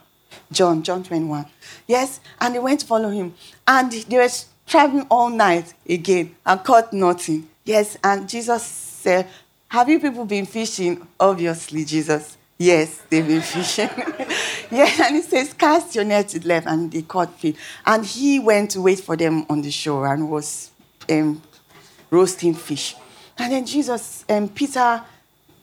John, 0.51 0.83
John 0.83 1.01
21. 1.01 1.45
Yes, 1.88 2.19
and 2.41 2.53
they 2.53 2.59
went 2.59 2.81
to 2.81 2.85
follow 2.85 3.09
him. 3.09 3.33
And 3.65 3.89
they 3.89 4.17
were 4.17 4.27
traveling 4.67 5.07
all 5.09 5.29
night 5.29 5.73
again 5.88 6.35
and 6.45 6.61
caught 6.61 6.91
nothing. 6.91 7.47
Yes, 7.63 7.97
and 8.03 8.27
Jesus 8.27 8.63
said, 8.63 9.29
Have 9.69 9.88
you 9.88 9.97
people 10.01 10.25
been 10.25 10.45
fishing? 10.45 11.07
Obviously, 11.17 11.85
Jesus. 11.85 12.35
Yes, 12.62 13.01
they've 13.10 13.25
been 13.25 13.41
fishing. 13.41 13.89
yes, 14.70 15.00
and 15.00 15.15
he 15.15 15.24
says, 15.24 15.51
Cast 15.51 15.96
your 15.96 16.03
net 16.03 16.30
to 16.30 16.39
the 16.39 16.48
left, 16.48 16.68
and 16.68 16.91
they 16.91 17.01
caught 17.01 17.39
fish. 17.39 17.56
And 17.84 18.06
he 18.06 18.38
went 18.38 18.70
to 18.72 18.82
wait 18.82 19.00
for 19.00 19.18
them 19.18 19.48
on 19.50 19.63
the 19.63 19.72
shore 19.72 20.13
and 20.13 20.30
was 20.30 20.70
um, 21.10 21.41
roasting 22.12 22.53
fish. 22.53 22.96
And 23.36 23.51
then 23.51 23.65
Jesus 23.65 24.25
and 24.30 24.48
um, 24.48 24.53
Peter, 24.53 25.01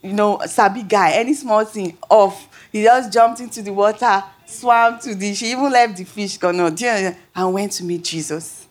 you 0.03 0.13
know, 0.13 0.41
Sabi 0.47 0.83
guy, 0.83 1.13
any 1.13 1.35
small 1.35 1.65
thing 1.65 1.97
off, 2.11 2.49
he 2.73 2.83
just 2.83 3.13
jumped 3.13 3.39
into 3.39 3.63
the 3.63 3.73
water, 3.73 4.25
swam 4.45 4.99
to 4.99 5.15
the, 5.15 5.35
she 5.35 5.53
even 5.53 5.71
left 5.71 5.99
the 5.99 6.05
fish 6.05 6.37
gone 6.37 6.59
on, 6.59 6.77
and 6.83 7.53
went 7.55 7.71
to 7.75 7.85
meet 7.85 8.03
Jesus. 8.03 8.67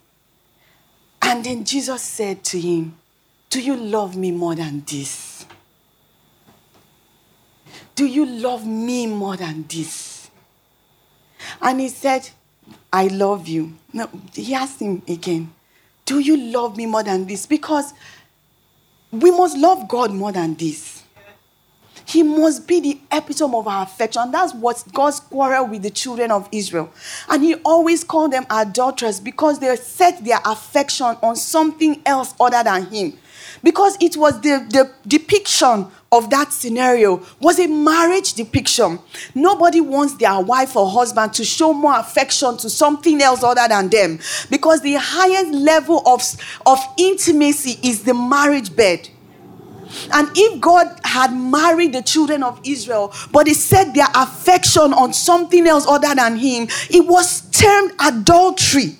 And 1.22 1.46
then 1.46 1.64
Jesus 1.64 2.02
said 2.02 2.44
to 2.44 2.60
him, 2.60 2.98
Do 3.50 3.62
you 3.62 3.78
love 3.78 4.18
me 4.18 4.32
more 4.32 4.54
than 4.54 4.84
this? 4.86 5.37
Do 7.98 8.06
you 8.06 8.28
love 8.28 8.64
me 8.64 9.08
more 9.08 9.36
than 9.38 9.66
this? 9.68 10.30
And 11.60 11.80
he 11.82 11.90
said, 11.90 12.30
I 12.94 13.08
love 13.08 13.48
you. 13.48 13.74
No, 13.92 14.08
he 14.36 14.54
asked 14.54 14.80
him 14.80 15.02
again, 15.08 15.52
Do 16.06 16.20
you 16.20 16.38
love 16.38 16.78
me 16.78 16.86
more 16.86 17.02
than 17.02 17.26
this? 17.26 17.48
Because 17.48 17.96
we 19.12 19.32
must 19.32 19.58
love 19.58 19.88
God 19.88 20.14
more 20.14 20.32
than 20.32 20.54
this. 20.54 20.97
He 22.08 22.24
must 22.24 22.66
be 22.66 22.80
the 22.80 23.00
epitome 23.12 23.54
of 23.54 23.68
our 23.68 23.84
affection. 23.84 24.32
That's 24.32 24.54
what 24.54 24.82
God's 24.94 25.20
quarrel 25.20 25.68
with 25.68 25.84
the 25.84 25.90
children 25.90 26.32
of 26.32 26.48
Israel. 26.54 26.90
And 27.28 27.44
he 27.44 27.56
always 27.66 28.06
called 28.06 28.32
them 28.32 28.46
adulterers 28.50 29.20
because 29.20 29.60
they 29.60 29.76
set 29.76 30.24
their 30.24 30.40
affection 30.46 31.18
on 31.22 31.36
something 31.36 32.02
else 32.06 32.34
other 32.40 32.64
than 32.64 32.86
him. 32.86 33.18
Because 33.62 33.98
it 34.00 34.16
was 34.16 34.40
the, 34.40 34.66
the 34.70 34.90
depiction 35.06 35.88
of 36.10 36.30
that 36.30 36.54
scenario 36.54 37.22
was 37.42 37.60
a 37.60 37.68
marriage 37.68 38.36
depiction. 38.36 39.00
Nobody 39.36 39.82
wants 39.82 40.16
their 40.16 40.40
wife 40.40 40.78
or 40.78 40.90
husband 40.90 41.34
to 41.34 41.44
show 41.44 41.74
more 41.74 42.00
affection 42.00 42.56
to 42.58 42.70
something 42.70 43.22
else 43.22 43.44
other 43.44 43.68
than 43.68 43.90
them. 43.90 44.20
Because 44.50 44.80
the 44.80 44.96
highest 44.98 45.52
level 45.52 46.04
of, 46.06 46.22
of 46.66 46.80
intimacy 46.98 47.78
is 47.86 48.04
the 48.04 48.14
marriage 48.14 48.74
bed. 48.74 49.10
And 50.14 50.30
if 50.36 50.62
God 50.62 51.00
had 51.04 51.34
married 51.34 51.94
the 51.94 52.02
children 52.02 52.44
of 52.44 52.60
Israel, 52.64 53.14
but 53.32 53.48
he 53.48 53.54
set 53.54 53.94
their 53.94 54.08
affection 54.16 54.94
on 54.94 55.14
something 55.14 55.68
else 55.68 55.86
other 55.88 56.14
than 56.14 56.38
Him, 56.38 56.68
it 56.90 57.06
was 57.06 57.42
termed 57.52 57.94
adultery. 58.00 58.98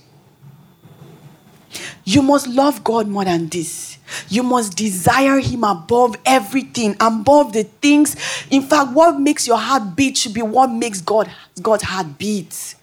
You 2.04 2.22
must 2.22 2.48
love 2.48 2.84
God 2.84 3.08
more 3.08 3.26
than 3.26 3.50
this. 3.50 3.98
You 4.30 4.44
must 4.44 4.78
desire 4.78 5.40
Him 5.40 5.64
above 5.66 6.16
everything, 6.26 6.96
above 7.00 7.52
the 7.52 7.64
things. 7.64 8.16
In 8.50 8.62
fact, 8.62 8.94
what 8.94 9.20
makes 9.20 9.46
your 9.46 9.58
heart 9.58 9.96
beat 9.96 10.18
should 10.18 10.34
be 10.34 10.42
what 10.42 10.72
makes 10.72 11.02
God, 11.02 11.30
God's 11.62 11.84
heart 11.84 12.18
beat 12.18 12.77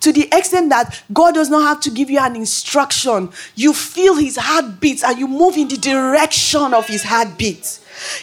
to 0.00 0.12
the 0.12 0.28
extent 0.32 0.70
that 0.70 1.02
God 1.12 1.34
does 1.34 1.50
not 1.50 1.62
have 1.62 1.80
to 1.80 1.90
give 1.90 2.10
you 2.10 2.18
an 2.18 2.36
instruction. 2.36 3.30
You 3.54 3.72
feel 3.72 4.16
his 4.16 4.36
heartbeat 4.36 5.04
and 5.04 5.18
you 5.18 5.28
move 5.28 5.56
in 5.56 5.68
the 5.68 5.76
direction 5.76 6.74
of 6.74 6.86
his 6.86 7.02
heartbeat. 7.02 7.80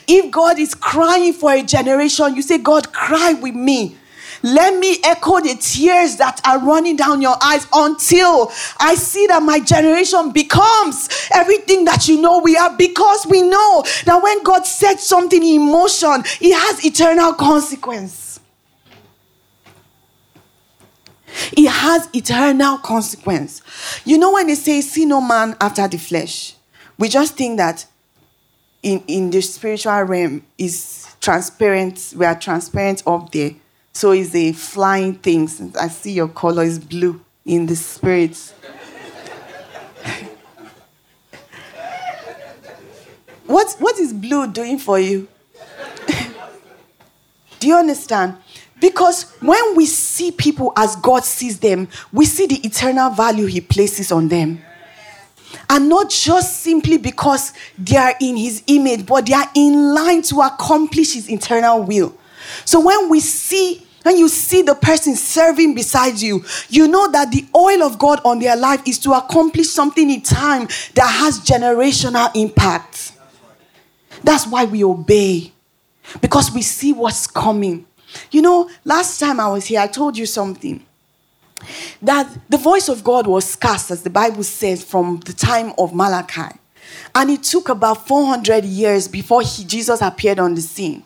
If 0.08 0.32
God 0.32 0.60
is 0.60 0.74
crying 0.74 1.34
for 1.34 1.52
a 1.52 1.64
generation, 1.64 2.36
you 2.36 2.42
say, 2.42 2.58
God, 2.58 2.94
cry 2.94 3.34
with 3.34 3.56
me. 3.56 3.98
Let 4.44 4.78
me 4.78 4.98
echo 5.04 5.40
the 5.40 5.56
tears 5.56 6.18
that 6.18 6.40
are 6.46 6.60
running 6.60 6.96
down 6.96 7.20
your 7.20 7.36
eyes 7.42 7.66
until 7.74 8.52
I 8.80 8.94
see 8.94 9.26
that 9.28 9.42
my 9.42 9.60
generation 9.60 10.32
becomes 10.32 11.10
everything 11.34 11.86
that 11.86 12.08
you 12.08 12.22
know 12.22 12.40
we 12.40 12.56
are 12.56 12.76
because 12.78 13.26
we 13.28 13.42
know 13.42 13.84
that 14.06 14.22
when 14.22 14.44
God 14.44 14.66
sets 14.68 15.08
something 15.08 15.42
in 15.42 15.62
motion, 15.62 16.24
it 16.42 16.54
has 16.54 16.86
eternal 16.86 17.34
consequence. 17.34 18.25
It 21.52 21.70
has 21.70 22.10
eternal 22.14 22.78
consequence. 22.78 23.62
You 24.06 24.18
know, 24.18 24.34
when 24.34 24.48
they 24.48 24.56
say, 24.56 24.82
see 24.82 25.06
no 25.06 25.22
man 25.22 25.56
after 25.60 25.88
the 25.88 25.98
flesh, 25.98 26.56
we 26.98 27.10
just 27.10 27.36
think 27.36 27.58
that 27.58 27.86
in, 28.82 29.04
in 29.08 29.30
the 29.32 29.42
spiritual 29.42 30.02
realm 30.04 30.46
is 30.58 31.16
transparent. 31.20 32.14
We 32.16 32.26
are 32.26 32.40
transparent 32.40 33.04
up 33.08 33.32
there. 33.32 33.52
So 33.94 34.12
it's 34.12 34.36
a 34.36 34.52
flying 34.52 35.16
thing. 35.16 35.50
I 35.80 35.88
see 35.88 36.12
your 36.14 36.28
color 36.28 36.64
is 36.64 36.80
blue 36.80 37.20
in 37.46 37.66
the 37.66 37.76
spirit. 37.76 38.38
what, 43.48 43.76
what 43.80 44.00
is 44.00 44.14
blue 44.14 44.52
doing 44.52 44.78
for 44.78 45.00
you? 45.00 45.28
Do 47.60 47.68
you 47.68 47.76
understand? 47.76 48.38
Because 48.86 49.32
when 49.42 49.76
we 49.76 49.88
see 49.88 50.32
people 50.32 50.72
as 50.78 50.96
God 50.98 51.24
sees 51.24 51.58
them, 51.58 51.88
we 52.14 52.24
see 52.24 52.46
the 52.46 52.64
eternal 52.64 53.10
value 53.10 53.48
He 53.48 53.60
places 53.60 54.12
on 54.12 54.28
them. 54.28 54.62
And 55.68 55.90
not 55.90 56.12
just 56.12 56.60
simply 56.60 57.00
because 57.00 57.54
they 57.80 57.98
are 57.98 58.14
in 58.22 58.38
His 58.38 58.62
image, 58.68 59.08
but 59.08 59.26
they 59.26 59.34
are 59.34 59.50
in 59.56 59.96
line 59.96 60.22
to 60.24 60.42
accomplish 60.42 61.16
His 61.16 61.32
eternal 61.32 61.82
will. 61.82 62.16
So 62.64 62.80
when 62.80 63.10
we 63.10 63.22
see 63.22 63.82
when 64.04 64.20
you 64.20 64.30
see 64.30 64.62
the 64.62 64.76
person 64.76 65.16
serving 65.16 65.74
beside 65.74 66.22
you, 66.22 66.46
you 66.70 66.88
know 66.88 67.12
that 67.12 67.32
the 67.32 67.44
oil 67.56 67.82
of 67.82 67.98
God 67.98 68.22
on 68.24 68.38
their 68.38 68.56
life 68.56 68.84
is 68.88 69.00
to 69.00 69.14
accomplish 69.14 69.68
something 69.68 70.12
in 70.12 70.22
time 70.22 70.68
that 70.94 71.08
has 71.08 71.40
generational 71.40 72.30
impact. 72.36 73.14
That's 74.24 74.46
why 74.46 74.66
we 74.66 74.84
obey, 74.84 75.54
because 76.22 76.52
we 76.52 76.62
see 76.62 76.94
what's 76.94 77.26
coming. 77.26 77.88
You 78.32 78.42
know, 78.42 78.70
last 78.84 79.20
time 79.20 79.40
I 79.40 79.48
was 79.48 79.66
here, 79.66 79.80
I 79.80 79.88
told 79.88 80.18
you 80.18 80.26
something 80.26 80.86
that 82.02 82.30
the 82.50 82.58
voice 82.58 82.90
of 82.90 83.04
God 83.04 83.28
was 83.28 83.46
scarce, 83.46 83.92
as 83.92 84.04
the 84.04 84.10
Bible 84.10 84.44
says, 84.44 84.84
from 84.84 85.20
the 85.22 85.34
time 85.34 85.74
of 85.78 85.94
Malachi. 85.94 86.58
And 87.14 87.30
it 87.30 87.44
took 87.44 87.70
about 87.70 88.08
400 88.08 88.66
years 88.66 89.08
before 89.08 89.42
he, 89.42 89.64
Jesus 89.64 90.02
appeared 90.02 90.40
on 90.40 90.56
the 90.56 90.62
scene. 90.62 91.04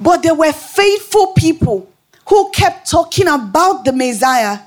But 0.00 0.22
there 0.22 0.34
were 0.34 0.52
faithful 0.52 1.28
people 1.32 1.90
who 2.28 2.50
kept 2.50 2.90
talking 2.90 3.28
about 3.28 3.84
the 3.84 3.92
Messiah 3.92 4.60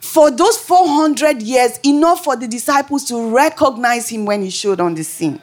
for 0.00 0.30
those 0.30 0.56
400 0.58 1.42
years, 1.42 1.78
enough 1.84 2.24
for 2.24 2.36
the 2.36 2.46
disciples 2.46 3.04
to 3.04 3.34
recognize 3.34 4.08
him 4.08 4.24
when 4.24 4.42
he 4.42 4.50
showed 4.50 4.80
on 4.80 4.94
the 4.94 5.02
scene. 5.02 5.40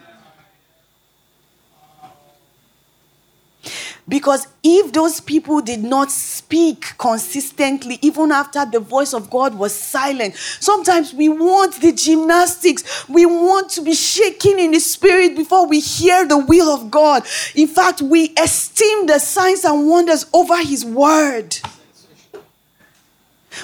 Because 4.07 4.47
if 4.63 4.91
those 4.91 5.21
people 5.21 5.61
did 5.61 5.81
not 5.81 6.11
speak 6.11 6.97
consistently, 6.97 7.99
even 8.01 8.31
after 8.31 8.65
the 8.65 8.79
voice 8.79 9.13
of 9.13 9.29
God 9.29 9.55
was 9.55 9.73
silent, 9.73 10.35
sometimes 10.35 11.13
we 11.13 11.29
want 11.29 11.75
the 11.75 11.93
gymnastics. 11.93 13.07
We 13.07 13.25
want 13.25 13.69
to 13.71 13.81
be 13.81 13.93
shaking 13.93 14.59
in 14.59 14.71
the 14.71 14.79
spirit 14.79 15.37
before 15.37 15.67
we 15.67 15.79
hear 15.79 16.25
the 16.25 16.37
will 16.37 16.69
of 16.69 16.91
God. 16.91 17.25
In 17.55 17.67
fact, 17.67 18.01
we 18.01 18.33
esteem 18.37 19.07
the 19.07 19.19
signs 19.19 19.63
and 19.63 19.87
wonders 19.87 20.25
over 20.33 20.57
His 20.61 20.83
word. 20.83 21.57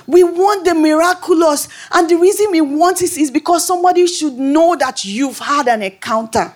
We 0.08 0.24
want 0.24 0.65
the 0.65 0.74
miraculous. 0.74 1.67
And 1.91 2.10
the 2.10 2.15
reason 2.15 2.51
we 2.51 2.62
want 2.62 3.01
is 3.01 3.31
because 3.31 3.65
somebody 3.65 4.08
should 4.08 4.34
know 4.34 4.75
that 4.77 5.03
you've 5.03 5.39
had 5.39 5.67
an 5.67 5.84
encounter. 5.84 6.53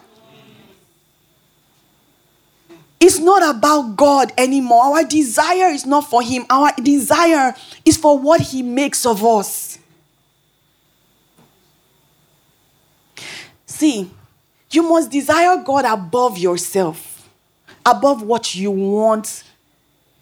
It's 3.05 3.19
not 3.19 3.43
about 3.43 3.97
God 3.97 4.31
anymore. 4.37 4.81
Our 4.81 5.03
desire 5.03 5.67
is 5.67 5.85
not 5.85 6.09
for 6.09 6.21
Him, 6.21 6.45
our 6.49 6.71
desire 6.81 7.53
is 7.83 7.97
for 7.97 8.17
what 8.17 8.39
He 8.39 8.63
makes 8.63 9.05
of 9.05 9.25
us. 9.25 9.77
See, 13.65 14.09
you 14.71 14.83
must 14.83 15.11
desire 15.11 15.57
God 15.57 15.83
above 15.83 16.37
yourself, 16.37 17.29
above 17.85 18.21
what 18.21 18.55
you 18.55 18.71
want 18.71 19.43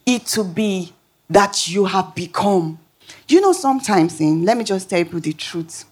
it 0.04 0.26
to 0.26 0.44
be 0.44 0.92
that 1.30 1.68
you 1.68 1.86
have 1.86 2.16
become. 2.16 2.80
You 3.28 3.42
know, 3.42 3.54
sometimes, 3.54 4.20
in, 4.20 4.44
let 4.44 4.58
me 4.58 4.64
just 4.64 4.90
tell 4.90 5.06
you 5.06 5.20
the 5.20 5.34
truth. 5.34 5.86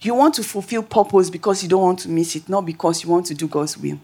You 0.00 0.14
want 0.14 0.32
to 0.36 0.42
fulfill 0.42 0.82
purpose 0.82 1.28
because 1.28 1.62
you 1.62 1.68
don't 1.68 1.82
want 1.82 1.98
to 2.00 2.08
miss 2.08 2.36
it, 2.36 2.48
not 2.48 2.64
because 2.64 3.04
you 3.04 3.10
want 3.10 3.26
to 3.26 3.34
do 3.34 3.46
God's 3.46 3.76
will. 3.76 4.00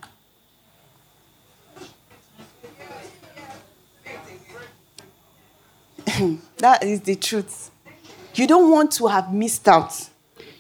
That 6.59 6.83
is 6.83 7.01
the 7.01 7.15
truth. 7.17 7.71
You 8.35 8.47
don't 8.47 8.71
want 8.71 8.93
to 8.93 9.07
have 9.07 9.33
missed 9.33 9.69
out. 9.69 10.09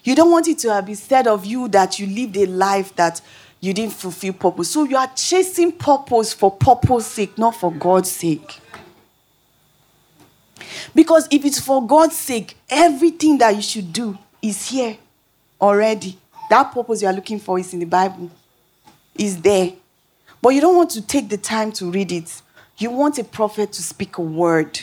You 0.04 0.14
don't 0.14 0.30
want 0.30 0.48
it 0.48 0.58
to 0.60 0.72
have 0.72 0.86
been 0.86 0.96
said 0.96 1.26
of 1.26 1.44
you 1.44 1.68
that 1.68 1.98
you 1.98 2.06
lived 2.06 2.36
a 2.36 2.46
life 2.46 2.94
that 2.96 3.20
you 3.60 3.72
didn't 3.72 3.92
fulfill 3.92 4.32
purpose. 4.32 4.70
So 4.70 4.84
you 4.84 4.96
are 4.96 5.10
chasing 5.14 5.72
purpose 5.72 6.32
for 6.34 6.50
purpose 6.50 7.06
sake, 7.06 7.38
not 7.38 7.54
for 7.54 7.72
God's 7.72 8.10
sake. 8.10 8.58
Because 10.94 11.28
if 11.30 11.44
it's 11.44 11.60
for 11.60 11.86
God's 11.86 12.16
sake, 12.16 12.56
everything 12.68 13.38
that 13.38 13.54
you 13.54 13.62
should 13.62 13.92
do 13.92 14.18
is 14.42 14.68
here 14.68 14.96
already. 15.60 16.18
That 16.50 16.72
purpose 16.72 17.02
you 17.02 17.08
are 17.08 17.14
looking 17.14 17.38
for 17.38 17.58
is 17.58 17.72
in 17.72 17.80
the 17.80 17.86
Bible, 17.86 18.30
is 19.16 19.40
there. 19.40 19.72
But 20.42 20.50
you 20.50 20.60
don't 20.60 20.76
want 20.76 20.90
to 20.90 21.06
take 21.06 21.28
the 21.28 21.38
time 21.38 21.70
to 21.72 21.90
read 21.90 22.10
it. 22.10 22.42
You 22.78 22.90
want 22.90 23.18
a 23.18 23.24
prophet 23.24 23.72
to 23.74 23.82
speak 23.82 24.18
a 24.18 24.22
word 24.22 24.80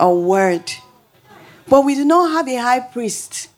a 0.00 0.12
word. 0.12 0.72
But 1.68 1.84
we 1.84 1.94
do 1.94 2.04
not 2.04 2.32
have 2.32 2.48
a 2.48 2.56
high 2.56 2.80
priest 2.80 3.48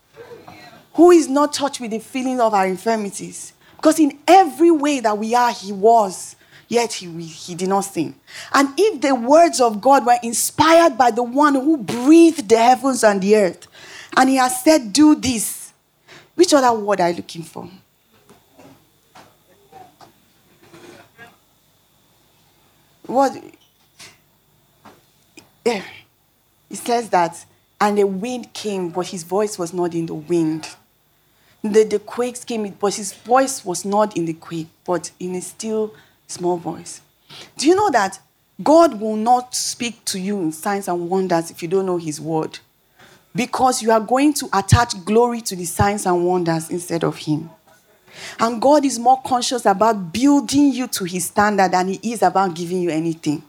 who 0.94 1.10
is 1.10 1.28
not 1.28 1.54
touched 1.54 1.80
with 1.80 1.92
the 1.92 2.00
feeling 2.00 2.40
of 2.40 2.52
our 2.52 2.66
infirmities. 2.66 3.54
Because 3.76 3.98
in 3.98 4.18
every 4.28 4.70
way 4.70 5.00
that 5.00 5.16
we 5.16 5.34
are, 5.34 5.52
he 5.52 5.72
was, 5.72 6.36
yet 6.68 6.92
he, 6.92 7.06
he 7.22 7.54
did 7.54 7.68
not 7.68 7.80
sin. 7.80 8.14
And 8.52 8.68
if 8.76 9.00
the 9.00 9.14
words 9.14 9.60
of 9.60 9.80
God 9.80 10.04
were 10.04 10.18
inspired 10.22 10.98
by 10.98 11.10
the 11.10 11.22
one 11.22 11.54
who 11.54 11.78
breathed 11.78 12.48
the 12.48 12.58
heavens 12.58 13.02
and 13.02 13.20
the 13.22 13.36
earth, 13.36 13.66
and 14.16 14.28
he 14.28 14.36
has 14.36 14.62
said, 14.62 14.92
Do 14.92 15.14
this, 15.14 15.72
which 16.34 16.52
other 16.52 16.72
word 16.78 17.00
are 17.00 17.10
you 17.10 17.16
looking 17.16 17.42
for? 17.42 17.68
What? 23.06 23.42
Yeah. 25.64 25.82
It 26.72 26.78
says 26.78 27.10
that, 27.10 27.44
and 27.78 27.98
the 27.98 28.04
wind 28.04 28.54
came, 28.54 28.88
but 28.88 29.08
his 29.08 29.24
voice 29.24 29.58
was 29.58 29.74
not 29.74 29.94
in 29.94 30.06
the 30.06 30.14
wind. 30.14 30.68
The, 31.62 31.84
the 31.84 31.98
quakes 31.98 32.44
came, 32.44 32.68
but 32.80 32.94
his 32.94 33.12
voice 33.12 33.62
was 33.62 33.84
not 33.84 34.16
in 34.16 34.24
the 34.24 34.32
quake, 34.32 34.68
but 34.84 35.10
in 35.20 35.34
a 35.34 35.42
still 35.42 35.94
small 36.26 36.56
voice. 36.56 37.02
Do 37.58 37.68
you 37.68 37.76
know 37.76 37.90
that 37.90 38.18
God 38.62 39.00
will 39.00 39.16
not 39.16 39.54
speak 39.54 40.02
to 40.06 40.18
you 40.18 40.40
in 40.40 40.50
signs 40.50 40.88
and 40.88 41.10
wonders 41.10 41.50
if 41.50 41.62
you 41.62 41.68
don't 41.68 41.86
know 41.86 41.98
his 41.98 42.20
word? 42.20 42.58
Because 43.34 43.82
you 43.82 43.90
are 43.90 44.00
going 44.00 44.32
to 44.34 44.48
attach 44.52 45.04
glory 45.04 45.40
to 45.42 45.54
the 45.54 45.64
signs 45.64 46.06
and 46.06 46.24
wonders 46.24 46.70
instead 46.70 47.04
of 47.04 47.16
him. 47.18 47.50
And 48.40 48.60
God 48.60 48.84
is 48.84 48.98
more 48.98 49.20
conscious 49.22 49.66
about 49.66 50.12
building 50.12 50.72
you 50.72 50.86
to 50.88 51.04
his 51.04 51.26
standard 51.26 51.72
than 51.72 51.88
he 51.88 52.12
is 52.12 52.22
about 52.22 52.54
giving 52.54 52.80
you 52.80 52.90
anything. 52.90 53.42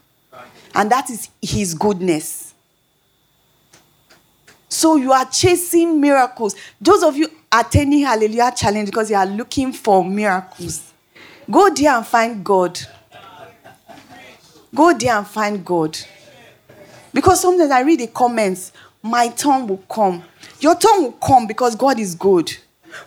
And 0.74 0.90
that 0.90 1.10
is 1.10 1.28
his 1.40 1.74
goodness. 1.74 2.53
So 4.84 4.96
you 4.96 5.12
are 5.12 5.24
chasing 5.24 5.98
miracles. 5.98 6.54
Those 6.78 7.02
of 7.02 7.16
you 7.16 7.26
attending 7.50 8.00
Hallelujah 8.00 8.52
Challenge 8.54 8.84
because 8.84 9.08
you 9.08 9.16
are 9.16 9.24
looking 9.24 9.72
for 9.72 10.04
miracles, 10.04 10.92
go 11.50 11.72
there 11.72 11.96
and 11.96 12.06
find 12.06 12.44
God. 12.44 12.78
Go 14.74 14.92
there 14.92 15.16
and 15.16 15.26
find 15.26 15.64
God. 15.64 15.96
Because 17.14 17.40
sometimes 17.40 17.70
I 17.70 17.80
read 17.80 18.00
the 18.00 18.08
comments, 18.08 18.72
my 19.02 19.28
tongue 19.28 19.66
will 19.68 19.82
come. 19.88 20.22
Your 20.60 20.74
tongue 20.74 21.04
will 21.04 21.12
come 21.12 21.46
because 21.46 21.74
God 21.76 21.98
is 21.98 22.14
good. 22.14 22.54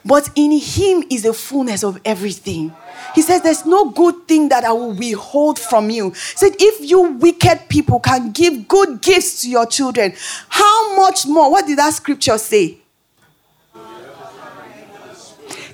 But 0.05 0.29
in 0.35 0.51
Him 0.51 1.03
is 1.09 1.23
the 1.23 1.33
fullness 1.33 1.83
of 1.83 1.99
everything. 2.05 2.73
He 3.15 3.21
says, 3.21 3.41
There's 3.41 3.65
no 3.65 3.91
good 3.91 4.27
thing 4.27 4.49
that 4.49 4.63
I 4.63 4.71
will 4.71 4.93
withhold 4.93 5.59
from 5.59 5.89
you. 5.89 6.11
He 6.11 6.15
said, 6.15 6.53
If 6.59 6.89
you 6.89 7.01
wicked 7.01 7.69
people 7.69 7.99
can 7.99 8.31
give 8.31 8.67
good 8.67 9.01
gifts 9.01 9.41
to 9.41 9.49
your 9.49 9.65
children, 9.65 10.13
how 10.49 10.95
much 10.95 11.25
more? 11.25 11.51
What 11.51 11.67
did 11.67 11.77
that 11.79 11.93
scripture 11.93 12.37
say? 12.37 12.79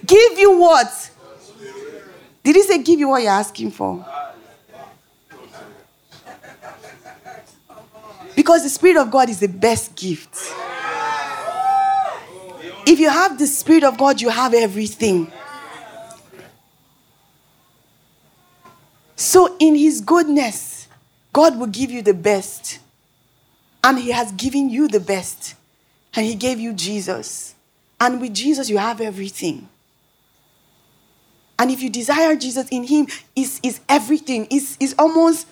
Give 0.05 0.37
you 0.37 0.59
what? 0.59 1.11
Did 2.43 2.55
he 2.57 2.63
say 2.63 2.83
give 2.83 2.99
you 2.99 3.07
what 3.07 3.21
you're 3.21 3.31
asking 3.31 3.71
for? 3.71 4.05
Because 8.35 8.63
the 8.63 8.69
Spirit 8.69 8.97
of 8.97 9.11
God 9.11 9.29
is 9.29 9.39
the 9.39 9.47
best 9.47 9.95
gift. 9.95 10.35
If 12.85 12.99
you 12.99 13.09
have 13.09 13.39
the 13.39 13.47
Spirit 13.47 13.83
of 13.83 13.97
God, 13.97 14.21
you 14.21 14.29
have 14.29 14.53
everything. 14.53 15.31
So, 19.15 19.55
in 19.59 19.75
His 19.75 20.01
goodness, 20.01 20.87
God 21.31 21.57
will 21.57 21.67
give 21.67 21.91
you 21.91 22.01
the 22.01 22.13
best. 22.13 22.79
And 23.83 23.99
He 23.99 24.11
has 24.11 24.31
given 24.33 24.69
you 24.69 24.87
the 24.87 24.99
best. 24.99 25.55
And 26.15 26.25
He 26.25 26.35
gave 26.35 26.59
you 26.59 26.73
Jesus. 26.73 27.55
And 27.99 28.19
with 28.19 28.33
Jesus, 28.33 28.69
you 28.69 28.77
have 28.77 28.99
everything. 28.99 29.69
And 31.57 31.71
if 31.71 31.81
you 31.81 31.89
desire 31.89 32.35
Jesus 32.35 32.67
in 32.69 32.83
Him, 32.83 33.07
is 33.35 33.59
is 33.63 33.79
everything. 33.87 34.47
Is 34.49 34.75
is 34.79 34.93
almost 34.99 35.47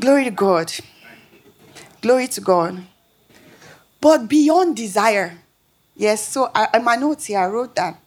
glory 0.00 0.24
to 0.24 0.30
God. 0.30 0.72
Glory 2.00 2.26
to 2.28 2.40
God. 2.40 2.82
But 4.02 4.28
beyond 4.28 4.76
desire, 4.76 5.38
yes. 5.94 6.26
So 6.26 6.50
I, 6.52 6.66
in 6.74 6.82
my 6.82 6.96
notes 6.96 7.26
here, 7.26 7.38
I 7.38 7.46
wrote 7.46 7.76
that 7.76 8.00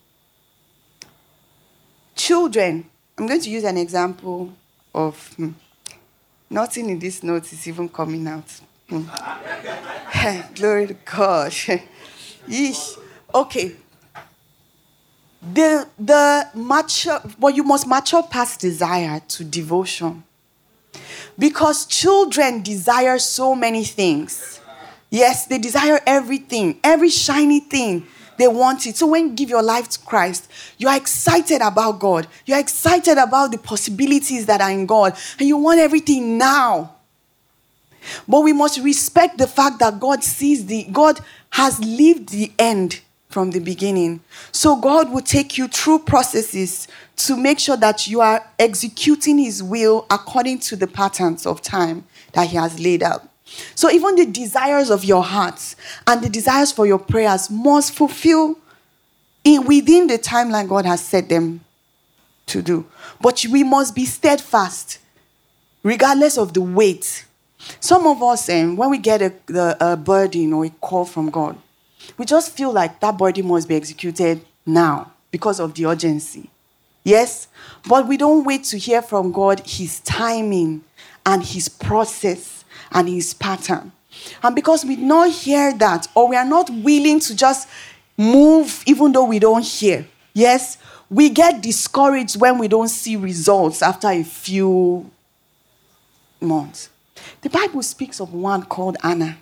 children. 2.16 2.90
I'm 3.18 3.28
going 3.28 3.40
to 3.40 3.50
use 3.50 3.64
an 3.64 3.78
example 3.78 4.54
of 4.94 5.34
hmm, 5.36 5.52
nothing 6.50 6.90
in 6.90 7.00
this 7.00 7.24
note 7.24 7.52
is 7.54 7.66
even 7.66 7.88
coming 7.88 8.28
out. 8.28 8.60
Hmm. 8.90 9.04
Glory 10.56 10.88
to 10.88 10.94
God. 11.06 11.52
Yeesh. 12.50 13.00
Okay. 13.34 13.78
The 15.54 15.88
the 15.98 16.50
mature 16.56 17.22
well, 17.40 17.54
you 17.54 17.64
must 17.64 17.88
mature 17.88 18.24
past 18.24 18.60
desire 18.60 19.22
to 19.30 19.46
devotion. 19.46 20.26
Because 21.40 21.86
children 21.86 22.62
desire 22.62 23.18
so 23.18 23.56
many 23.56 23.86
things. 23.86 24.60
Yes, 25.16 25.46
they 25.46 25.60
desire 25.60 26.02
everything, 26.06 26.78
every 26.84 27.10
shiny 27.10 27.62
thing. 27.62 28.06
They 28.38 28.50
want 28.50 28.86
it. 28.86 28.98
So 28.98 29.08
when 29.08 29.30
you 29.30 29.34
give 29.34 29.50
your 29.50 29.64
life 29.64 29.88
to 29.92 30.00
Christ, 30.00 30.52
you 30.78 30.90
are 30.90 30.98
excited 30.98 31.62
about 31.62 32.00
God. 32.00 32.28
You 32.46 32.56
are 32.56 32.60
excited 32.60 33.18
about 33.18 33.52
the 33.52 33.58
possibilities 33.58 34.46
that 34.48 34.60
are 34.60 34.72
in 34.72 34.86
God. 34.86 35.18
And 35.40 35.48
you 35.48 35.56
want 35.56 35.80
everything 35.80 36.38
now. 36.38 36.96
But 38.28 38.42
we 38.42 38.52
must 38.52 38.82
respect 38.82 39.38
the 39.38 39.48
fact 39.48 39.80
that 39.80 40.02
God 40.02 40.22
sees 40.22 40.66
the, 40.66 40.84
God 40.92 41.22
has 41.52 41.80
lived 41.80 42.28
the 42.28 42.52
end 42.60 43.00
from 43.30 43.52
the 43.52 43.60
beginning. 43.60 44.20
So 44.52 44.76
God 44.76 45.14
will 45.14 45.22
take 45.22 45.58
you 45.58 45.70
through 45.70 46.00
processes 46.00 46.90
to 47.16 47.38
make 47.38 47.60
sure 47.60 47.78
that 47.78 48.06
you 48.06 48.20
are 48.20 48.46
executing 48.60 49.38
His 49.38 49.64
will 49.64 50.08
according 50.12 50.60
to 50.60 50.76
the 50.76 50.88
patterns 50.88 51.46
of 51.46 51.62
time 51.62 52.04
that 52.34 52.48
He 52.48 52.58
has 52.58 52.82
laid 52.82 53.02
out. 53.02 53.30
So 53.76 53.90
even 53.92 54.16
the 54.16 54.26
desires 54.26 54.90
of 54.90 55.04
your 55.04 55.24
hearts 55.24 55.76
and 56.08 56.22
the 56.22 56.30
desires 56.30 56.72
for 56.72 56.88
your 56.88 57.00
prayers 57.00 57.50
must 57.50 57.94
fulfill 57.94 58.58
in, 59.44 59.66
within 59.66 60.08
the 60.08 60.18
timeline 60.18 60.68
God 60.68 60.86
has 60.86 61.02
set 61.02 61.30
them 61.30 61.62
to 62.48 62.62
do. 62.62 62.86
But 63.22 63.46
we 63.50 63.64
must 63.64 63.96
be 63.96 64.06
steadfast, 64.06 65.00
regardless 65.84 66.38
of 66.38 66.54
the 66.54 66.62
weight. 66.62 67.26
Some 67.80 68.06
of 68.08 68.22
us, 68.22 68.50
um, 68.50 68.76
when 68.76 68.90
we 68.90 68.98
get 68.98 69.22
a, 69.22 69.34
a 69.80 69.98
burden 69.98 70.54
or 70.54 70.66
a 70.66 70.70
call 70.70 71.06
from 71.06 71.30
God, 71.30 71.58
we 72.18 72.26
just 72.26 72.52
feel 72.52 72.72
like 72.72 73.00
that 73.00 73.18
burden 73.18 73.48
must 73.48 73.68
be 73.68 73.76
executed 73.76 74.42
now 74.66 75.12
because 75.32 75.60
of 75.60 75.74
the 75.74 75.86
urgency. 75.86 76.50
Yes? 77.04 77.48
But 77.88 78.08
we 78.08 78.18
don't 78.18 78.44
wait 78.44 78.64
to 78.66 78.78
hear 78.78 79.02
from 79.02 79.32
God 79.32 79.62
His 79.66 80.00
timing 80.02 80.84
and 81.26 81.44
His 81.44 81.70
process 81.70 82.65
and 82.92 83.08
his 83.10 83.34
pattern. 83.34 83.92
And 84.42 84.56
because 84.56 84.86
we 84.86 84.96
not 84.96 85.32
hear 85.32 85.74
that, 85.74 86.08
or 86.16 86.28
we 86.28 86.36
are 86.36 86.46
not 86.46 86.70
willing 86.70 87.20
to 87.22 87.36
just 87.36 87.68
move 88.18 88.84
even 88.86 89.12
though 89.12 89.26
we 89.26 89.40
don't 89.40 89.66
hear, 89.66 90.06
yes, 90.34 90.78
we 91.10 91.30
get 91.30 91.62
discouraged 91.62 92.40
when 92.40 92.58
we 92.58 92.68
don't 92.68 92.88
see 92.88 93.16
results 93.16 93.82
after 93.82 94.10
a 94.10 94.24
few 94.24 95.10
months. 96.42 96.90
The 97.42 97.50
Bible 97.50 97.84
speaks 97.84 98.20
of 98.20 98.34
one 98.34 98.64
called 98.64 98.98
Anna 99.04 99.38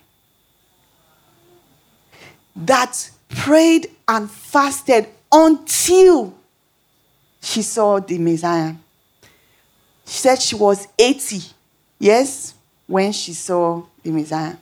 that 2.55 3.09
prayed 3.29 3.89
and 4.07 4.29
fasted 4.29 5.07
until 5.31 6.33
she 7.41 7.61
saw 7.61 7.99
the 7.99 8.17
Messiah. 8.19 8.75
She 10.05 10.17
said 10.19 10.41
she 10.41 10.55
was 10.55 10.87
80. 10.99 11.41
Yes? 11.99 12.53
When 12.93 13.11
she 13.11 13.33
saw 13.33 13.81
the 14.03 14.11
Messiah. 14.11 14.55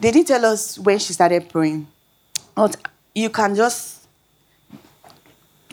They 0.00 0.10
didn't 0.10 0.28
tell 0.28 0.46
us 0.46 0.78
when 0.78 0.98
she 0.98 1.12
started 1.12 1.50
praying. 1.50 1.86
But 2.54 2.76
you 3.14 3.28
can 3.28 3.54
just 3.54 4.06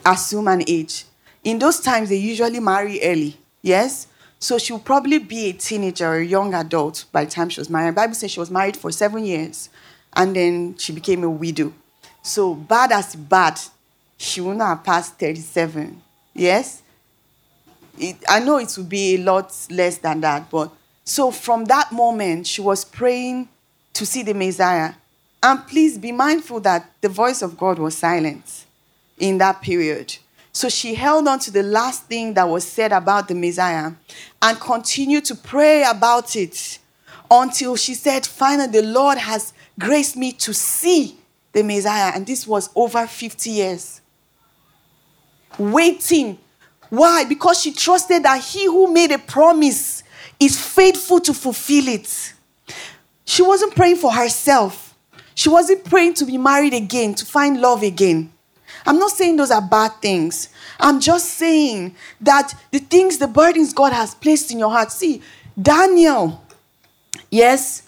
assume 0.06 0.50
an 0.50 0.62
age. 0.68 1.06
In 1.42 1.60
those 1.60 1.80
times, 1.80 2.10
they 2.10 2.18
usually 2.18 2.60
marry 2.60 3.00
early. 3.02 3.38
Yes? 3.62 4.08
So 4.40 4.58
she'll 4.58 4.78
probably 4.78 5.20
be 5.20 5.52
a 5.52 5.54
teenager 5.54 6.06
or 6.06 6.18
a 6.18 6.26
young 6.26 6.54
adult 6.54 7.06
by 7.14 7.24
the 7.24 7.32
time 7.32 7.48
she 7.48 7.62
was 7.62 7.70
married. 7.70 7.92
The 7.92 7.94
Bible 7.94 8.16
says 8.16 8.32
she 8.32 8.42
was 8.42 8.52
married 8.52 8.76
for 8.76 8.92
seven 8.92 9.24
years 9.24 9.70
and 10.18 10.36
then 10.36 10.76
she 10.78 10.92
became 10.92 11.24
a 11.24 11.30
widow. 11.30 11.72
So 12.22 12.56
bad 12.56 12.92
as 12.92 13.16
bad, 13.16 13.58
she 14.18 14.42
wouldn't 14.42 14.62
have 14.62 14.84
passed 14.84 15.18
37. 15.18 16.02
Yes? 16.34 16.82
It, 17.98 18.18
I 18.28 18.42
know 18.42 18.58
it 18.58 18.74
would 18.78 18.90
be 18.90 19.16
a 19.16 19.20
lot 19.20 19.56
less 19.70 20.00
than 20.00 20.20
that, 20.20 20.50
but 20.50 20.70
so 21.06 21.32
from 21.32 21.66
that 21.66 21.92
moment, 21.92 22.48
she 22.48 22.62
was 22.62 22.86
praying 22.86 23.50
to 23.94 24.06
see 24.06 24.24
the 24.24 24.34
Messiah. 24.34 24.94
And 25.42 25.68
please 25.68 25.98
be 25.98 26.12
mindful 26.12 26.62
that 26.62 26.90
the 27.02 27.10
voice 27.10 27.42
of 27.42 27.58
God 27.58 27.78
was 27.78 27.98
silent 27.98 28.66
in 29.20 29.38
that 29.40 29.62
period. 29.62 30.16
So 30.54 30.70
she 30.70 30.94
held 30.94 31.28
on 31.28 31.40
to 31.40 31.52
the 31.52 31.64
last 31.64 32.06
thing 32.06 32.36
that 32.36 32.48
was 32.48 32.66
said 32.66 32.92
about 32.92 33.28
the 33.28 33.36
Messiah 33.36 33.92
and 34.42 34.60
continued 34.60 35.26
to 35.26 35.36
pray 35.36 35.84
about 35.84 36.36
it 36.36 36.80
until 37.30 37.76
she 37.76 37.96
said, 37.96 38.26
Finally, 38.26 38.72
the 38.72 38.84
Lord 38.84 39.18
has 39.18 39.54
graced 39.80 40.16
me 40.16 40.32
to 40.34 40.54
see 40.54 41.18
the 41.52 41.64
Messiah. 41.64 42.12
And 42.16 42.26
this 42.26 42.48
was 42.48 42.70
over 42.76 43.08
50 43.08 43.50
years. 43.50 44.02
Waiting. 45.58 46.38
Why? 46.90 47.26
Because 47.26 47.60
she 47.62 47.74
trusted 47.74 48.24
that 48.24 48.42
he 48.44 48.66
who 48.66 48.94
made 48.94 49.12
a 49.12 49.18
promise 49.18 50.03
is 50.40 50.60
faithful 50.60 51.20
to 51.22 51.34
fulfill 51.34 51.88
it. 51.88 52.34
She 53.26 53.42
wasn't 53.42 53.76
praying 53.76 53.98
for 53.98 54.12
herself. 54.12 54.96
She 55.36 55.50
wasn't 55.50 55.86
praying 55.86 56.16
to 56.16 56.26
be 56.26 56.38
married 56.38 56.74
again, 56.74 57.16
to 57.16 57.26
find 57.26 57.60
love 57.60 57.84
again. 57.84 58.32
I'm 58.86 59.00
not 59.00 59.12
saying 59.12 59.38
those 59.38 59.52
are 59.52 59.62
bad 59.62 59.94
things. 60.02 60.50
I'm 60.80 61.00
just 61.00 61.32
saying 61.32 61.96
that 62.22 62.54
the 62.72 62.80
things, 62.80 63.18
the 63.18 63.28
burdens 63.28 63.74
God 63.74 63.94
has 63.94 64.14
placed 64.14 64.52
in 64.52 64.60
your 64.60 64.70
heart. 64.70 64.92
See, 64.92 65.22
Daniel, 65.60 66.44
yes, 67.30 67.84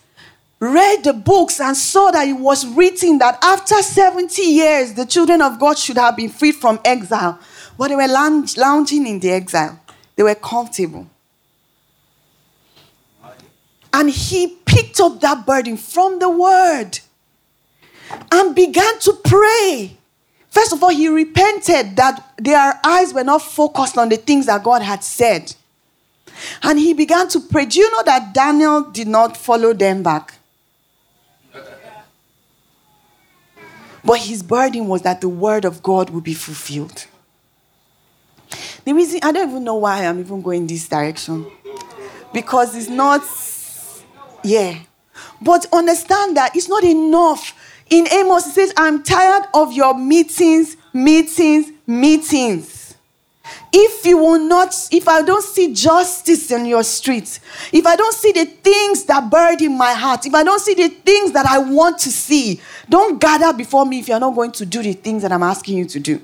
read 0.60 1.04
the 1.04 1.14
books 1.14 1.60
and 1.60 1.76
saw 1.76 2.12
that 2.12 2.28
it 2.28 2.34
was 2.34 2.66
written 2.66 3.18
that 3.20 3.38
after 3.44 3.82
70 3.82 4.42
years, 4.42 4.94
the 4.94 5.06
children 5.06 5.42
of 5.42 5.60
God 5.60 5.78
should 5.78 5.98
have 5.98 6.16
been 6.16 6.30
freed 6.30 6.56
from 6.56 6.80
exile. 6.86 7.40
But 7.78 7.90
they 7.90 7.96
were 7.96 8.08
lounging 8.08 9.06
in 9.06 9.20
the 9.20 9.32
exile, 9.32 9.80
they 10.16 10.24
were 10.24 10.36
comfortable. 10.36 11.08
And 13.96 14.10
he 14.10 14.48
picked 14.66 15.00
up 15.00 15.22
that 15.22 15.46
burden 15.46 15.78
from 15.78 16.20
the 16.20 16.30
word 16.30 17.00
and 18.30 18.54
began 18.54 19.00
to 19.00 19.14
pray. 19.24 19.96
First 20.50 20.74
of 20.74 20.84
all, 20.84 20.90
he 20.90 21.08
repented 21.08 21.96
that 21.96 22.34
their 22.38 22.78
eyes 22.84 23.14
were 23.14 23.24
not 23.24 23.42
focused 23.42 23.98
on 23.98 24.10
the 24.10 24.18
things 24.18 24.48
that 24.48 24.66
God 24.66 24.82
had 24.82 25.02
said. 25.02 25.56
And 26.62 26.78
he 26.78 26.94
began 26.94 27.30
to 27.30 27.40
pray. 27.40 27.68
Do 27.68 27.80
you 27.80 27.90
know 27.90 28.04
that 28.04 28.34
Daniel 28.34 28.82
did 28.82 29.08
not 29.08 29.38
follow 29.38 29.72
them 29.72 30.04
back? 30.04 30.34
But 34.04 34.20
his 34.20 34.44
burden 34.44 34.90
was 34.90 35.04
that 35.04 35.22
the 35.22 35.30
word 35.30 35.64
of 35.64 35.82
God 35.82 36.10
would 36.10 36.26
be 36.26 36.34
fulfilled. 36.34 37.08
The 38.84 38.92
reason 38.92 39.22
I 39.24 39.32
don't 39.32 39.50
even 39.52 39.64
know 39.64 39.76
why 39.76 40.06
I'm 40.06 40.20
even 40.20 40.42
going 40.42 40.68
this 40.68 40.86
direction. 40.90 41.46
Because 42.34 42.76
it's 42.76 42.90
not 42.90 43.24
yeah. 44.46 44.80
But 45.42 45.66
understand 45.74 46.38
that 46.38 46.56
it's 46.56 46.70
not 46.70 46.84
enough. 46.84 47.54
In 47.90 48.08
Amos, 48.12 48.48
it 48.48 48.52
says, 48.52 48.74
I'm 48.78 49.04
tired 49.04 49.44
of 49.54 49.74
your 49.74 49.98
meetings, 49.98 50.76
meetings, 50.94 51.72
meetings. 51.86 52.96
If 53.72 54.06
you 54.06 54.18
will 54.18 54.40
not, 54.40 54.74
if 54.92 55.08
I 55.08 55.22
don't 55.22 55.44
see 55.44 55.74
justice 55.74 56.50
in 56.50 56.66
your 56.66 56.84
streets, 56.84 57.40
if 57.72 57.86
I 57.86 57.96
don't 57.96 58.14
see 58.14 58.32
the 58.32 58.46
things 58.46 59.04
that 59.04 59.30
burden 59.30 59.78
my 59.78 59.94
heart, 59.94 60.26
if 60.26 60.34
I 60.34 60.44
don't 60.44 60.62
see 60.62 60.74
the 60.74 60.88
things 60.88 61.34
that 61.34 61.46
I 61.46 61.60
want 61.60 62.00
to 62.00 62.10
see, 62.10 62.62
don't 62.90 63.20
gather 63.20 63.52
before 63.54 63.86
me 63.86 64.00
if 64.00 64.08
you're 64.08 64.20
not 64.20 64.34
going 64.34 64.52
to 64.54 64.66
do 64.66 64.82
the 64.82 64.94
things 64.94 65.22
that 65.24 65.32
I'm 65.32 65.44
asking 65.44 65.78
you 65.78 65.86
to 65.86 66.00
do. 66.00 66.22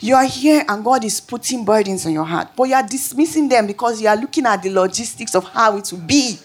You 0.00 0.14
are 0.14 0.26
here 0.26 0.64
and 0.68 0.84
God 0.84 1.04
is 1.04 1.20
putting 1.20 1.64
burdens 1.64 2.06
on 2.06 2.12
your 2.12 2.24
heart, 2.24 2.48
but 2.56 2.64
you 2.64 2.74
are 2.74 2.86
dismissing 2.86 3.48
them 3.48 3.66
because 3.66 4.00
you 4.00 4.08
are 4.08 4.16
looking 4.16 4.46
at 4.46 4.62
the 4.62 4.70
logistics 4.70 5.34
of 5.34 5.44
how 5.44 5.76
it 5.76 5.90
will 5.90 6.00
be. 6.00 6.38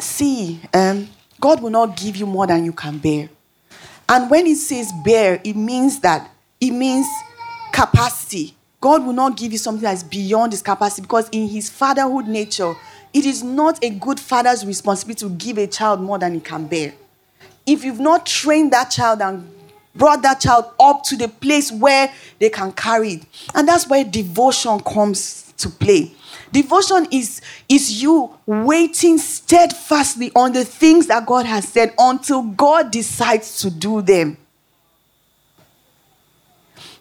See, 0.00 0.60
um, 0.74 1.08
God 1.40 1.62
will 1.62 1.70
not 1.70 1.96
give 1.96 2.16
you 2.16 2.26
more 2.26 2.46
than 2.46 2.64
you 2.64 2.72
can 2.72 2.98
bear. 2.98 3.28
And 4.08 4.30
when 4.30 4.46
it 4.46 4.56
says 4.56 4.92
bear, 5.04 5.40
it 5.44 5.54
means 5.54 6.00
that 6.00 6.30
it 6.60 6.70
means 6.70 7.06
capacity. 7.72 8.54
God 8.80 9.04
will 9.04 9.12
not 9.12 9.36
give 9.36 9.52
you 9.52 9.58
something 9.58 9.82
that's 9.82 10.02
beyond 10.02 10.52
his 10.52 10.62
capacity 10.62 11.02
because 11.02 11.28
in 11.30 11.48
his 11.48 11.68
fatherhood 11.68 12.26
nature, 12.26 12.74
it 13.12 13.26
is 13.26 13.42
not 13.42 13.82
a 13.82 13.90
good 13.90 14.20
father's 14.20 14.64
responsibility 14.64 15.26
to 15.26 15.30
give 15.34 15.58
a 15.58 15.66
child 15.66 16.00
more 16.00 16.18
than 16.18 16.34
he 16.34 16.40
can 16.40 16.66
bear. 16.66 16.94
If 17.66 17.84
you've 17.84 18.00
not 18.00 18.24
trained 18.24 18.72
that 18.72 18.90
child 18.90 19.20
and 19.20 19.50
brought 19.94 20.22
that 20.22 20.40
child 20.40 20.66
up 20.78 21.02
to 21.04 21.16
the 21.16 21.28
place 21.28 21.70
where 21.72 22.12
they 22.38 22.48
can 22.48 22.72
carry 22.72 23.14
it, 23.14 23.26
and 23.54 23.66
that's 23.66 23.88
where 23.88 24.04
devotion 24.04 24.80
comes 24.80 25.52
to 25.58 25.68
play. 25.68 26.12
Devotion 26.52 27.06
is, 27.10 27.40
is 27.68 28.02
you 28.02 28.34
waiting 28.46 29.18
steadfastly 29.18 30.32
on 30.34 30.52
the 30.52 30.64
things 30.64 31.06
that 31.08 31.26
God 31.26 31.46
has 31.46 31.68
said 31.68 31.92
until 31.98 32.42
God 32.42 32.90
decides 32.90 33.60
to 33.60 33.70
do 33.70 34.02
them. 34.02 34.36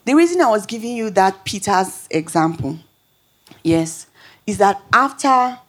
The 0.06 0.14
reason 0.14 0.42
I 0.42 0.50
was 0.50 0.66
giving 0.66 0.96
you 0.96 1.10
that 1.12 1.44
Peter's 1.44 2.08
example, 2.10 2.80
yes, 3.64 4.08
is 4.46 4.58
that 4.58 4.82
after 4.94 5.60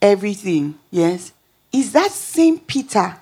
everything, 0.00 0.78
yes, 0.90 1.32
is 1.72 1.92
that 1.92 2.10
same 2.10 2.58
Peter, 2.58 3.16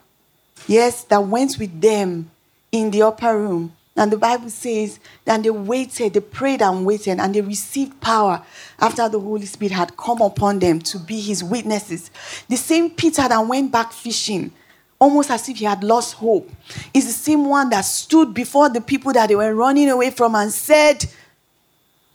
yes, 0.66 1.04
that 1.04 1.22
went 1.22 1.58
with 1.58 1.80
them 1.80 2.30
in 2.72 2.90
the 2.90 3.02
upper 3.02 3.38
room 3.38 3.72
And 3.96 4.12
the 4.12 4.18
Bible 4.18 4.50
says 4.50 5.00
that 5.24 5.42
they 5.42 5.50
waited, 5.50 6.12
they 6.12 6.20
prayed 6.20 6.60
and 6.60 6.84
waited, 6.84 7.18
and 7.18 7.34
they 7.34 7.40
received 7.40 7.98
power 8.00 8.42
after 8.78 9.08
the 9.08 9.18
Holy 9.18 9.46
Spirit 9.46 9.72
had 9.72 9.96
come 9.96 10.20
upon 10.20 10.58
them 10.58 10.80
to 10.80 10.98
be 10.98 11.18
his 11.18 11.42
witnesses. 11.42 12.10
The 12.48 12.56
same 12.56 12.90
Peter 12.90 13.26
that 13.26 13.46
went 13.46 13.72
back 13.72 13.92
fishing, 13.92 14.52
almost 14.98 15.30
as 15.30 15.48
if 15.48 15.56
he 15.56 15.64
had 15.64 15.82
lost 15.82 16.14
hope, 16.14 16.50
is 16.92 17.06
the 17.06 17.12
same 17.12 17.46
one 17.46 17.70
that 17.70 17.82
stood 17.82 18.34
before 18.34 18.68
the 18.68 18.82
people 18.82 19.14
that 19.14 19.28
they 19.28 19.36
were 19.36 19.54
running 19.54 19.88
away 19.88 20.10
from 20.10 20.34
and 20.34 20.52
said, 20.52 21.06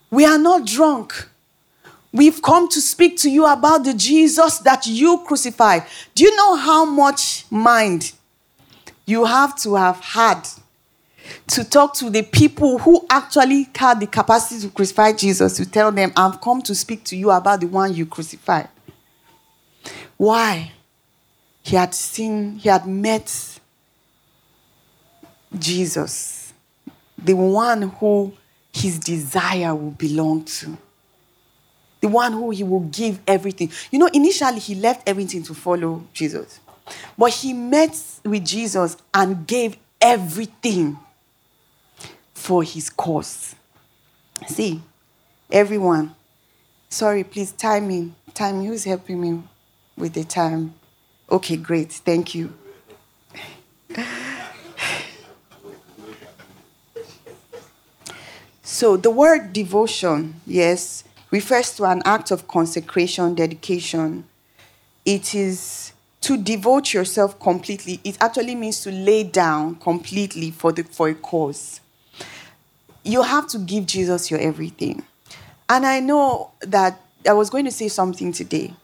We 0.08 0.24
are 0.24 0.38
not 0.38 0.64
drunk. 0.64 1.28
We've 2.12 2.40
come 2.42 2.68
to 2.68 2.80
speak 2.80 3.16
to 3.18 3.30
you 3.30 3.46
about 3.46 3.84
the 3.84 3.94
Jesus 3.94 4.58
that 4.58 4.86
you 4.86 5.24
crucified. 5.26 5.84
Do 6.14 6.24
you 6.24 6.36
know 6.36 6.56
how 6.56 6.84
much 6.84 7.46
mind 7.50 8.12
you 9.06 9.24
have 9.24 9.56
to 9.60 9.74
have 9.74 9.98
had 9.98 10.46
to 11.48 11.64
talk 11.64 11.94
to 11.94 12.10
the 12.10 12.22
people 12.22 12.78
who 12.78 13.04
actually 13.10 13.68
had 13.74 14.00
the 14.00 14.06
capacity 14.06 14.60
to 14.62 14.68
crucify 14.68 15.12
Jesus 15.12 15.56
to 15.56 15.68
tell 15.68 15.92
them, 15.92 16.12
I've 16.16 16.40
come 16.40 16.62
to 16.62 16.74
speak 16.74 17.04
to 17.04 17.16
you 17.16 17.30
about 17.30 17.60
the 17.60 17.66
one 17.66 17.94
you 17.94 18.06
crucified. 18.06 18.68
Why? 20.16 20.72
He 21.62 21.76
had 21.76 21.94
seen, 21.94 22.56
he 22.56 22.68
had 22.68 22.86
met 22.86 23.58
Jesus, 25.58 26.52
the 27.18 27.34
one 27.34 27.82
who 27.82 28.32
his 28.72 28.98
desire 28.98 29.74
will 29.74 29.90
belong 29.90 30.44
to, 30.44 30.76
the 32.00 32.08
one 32.08 32.32
who 32.32 32.50
he 32.50 32.64
will 32.64 32.80
give 32.80 33.20
everything. 33.26 33.70
You 33.90 33.98
know, 33.98 34.08
initially 34.12 34.58
he 34.58 34.74
left 34.74 35.08
everything 35.08 35.42
to 35.44 35.54
follow 35.54 36.04
Jesus, 36.12 36.58
but 37.16 37.32
he 37.32 37.52
met 37.52 37.96
with 38.24 38.44
Jesus 38.44 38.96
and 39.12 39.46
gave 39.46 39.76
everything 40.00 40.98
for 42.42 42.62
his 42.64 42.90
cause. 42.90 43.54
See, 44.48 44.82
everyone, 45.50 46.16
sorry, 46.88 47.22
please 47.22 47.52
time 47.52 47.86
me. 47.86 48.14
Time, 48.34 48.64
who's 48.64 48.82
helping 48.82 49.20
me 49.20 49.42
with 49.96 50.14
the 50.14 50.24
time? 50.24 50.74
Okay, 51.30 51.56
great, 51.56 51.92
thank 51.92 52.34
you. 52.34 52.52
so, 58.64 58.96
the 58.96 59.10
word 59.10 59.52
devotion, 59.52 60.40
yes, 60.44 61.04
refers 61.30 61.76
to 61.76 61.84
an 61.84 62.02
act 62.04 62.32
of 62.32 62.48
consecration, 62.48 63.36
dedication. 63.36 64.24
It 65.04 65.32
is 65.36 65.92
to 66.22 66.36
devote 66.36 66.92
yourself 66.92 67.38
completely. 67.38 68.00
It 68.02 68.18
actually 68.20 68.56
means 68.56 68.80
to 68.82 68.90
lay 68.90 69.22
down 69.22 69.76
completely 69.76 70.50
for, 70.50 70.72
the, 70.72 70.82
for 70.82 71.08
a 71.08 71.14
cause 71.14 71.78
you 73.04 73.22
have 73.22 73.48
to 73.48 73.58
give 73.58 73.86
Jesus 73.86 74.30
your 74.30 74.40
everything. 74.40 75.02
And 75.68 75.86
I 75.86 76.00
know 76.00 76.50
that 76.60 77.00
I 77.28 77.32
was 77.32 77.50
going 77.50 77.64
to 77.64 77.70
say 77.70 77.88
something 77.88 78.32
today 78.32 78.74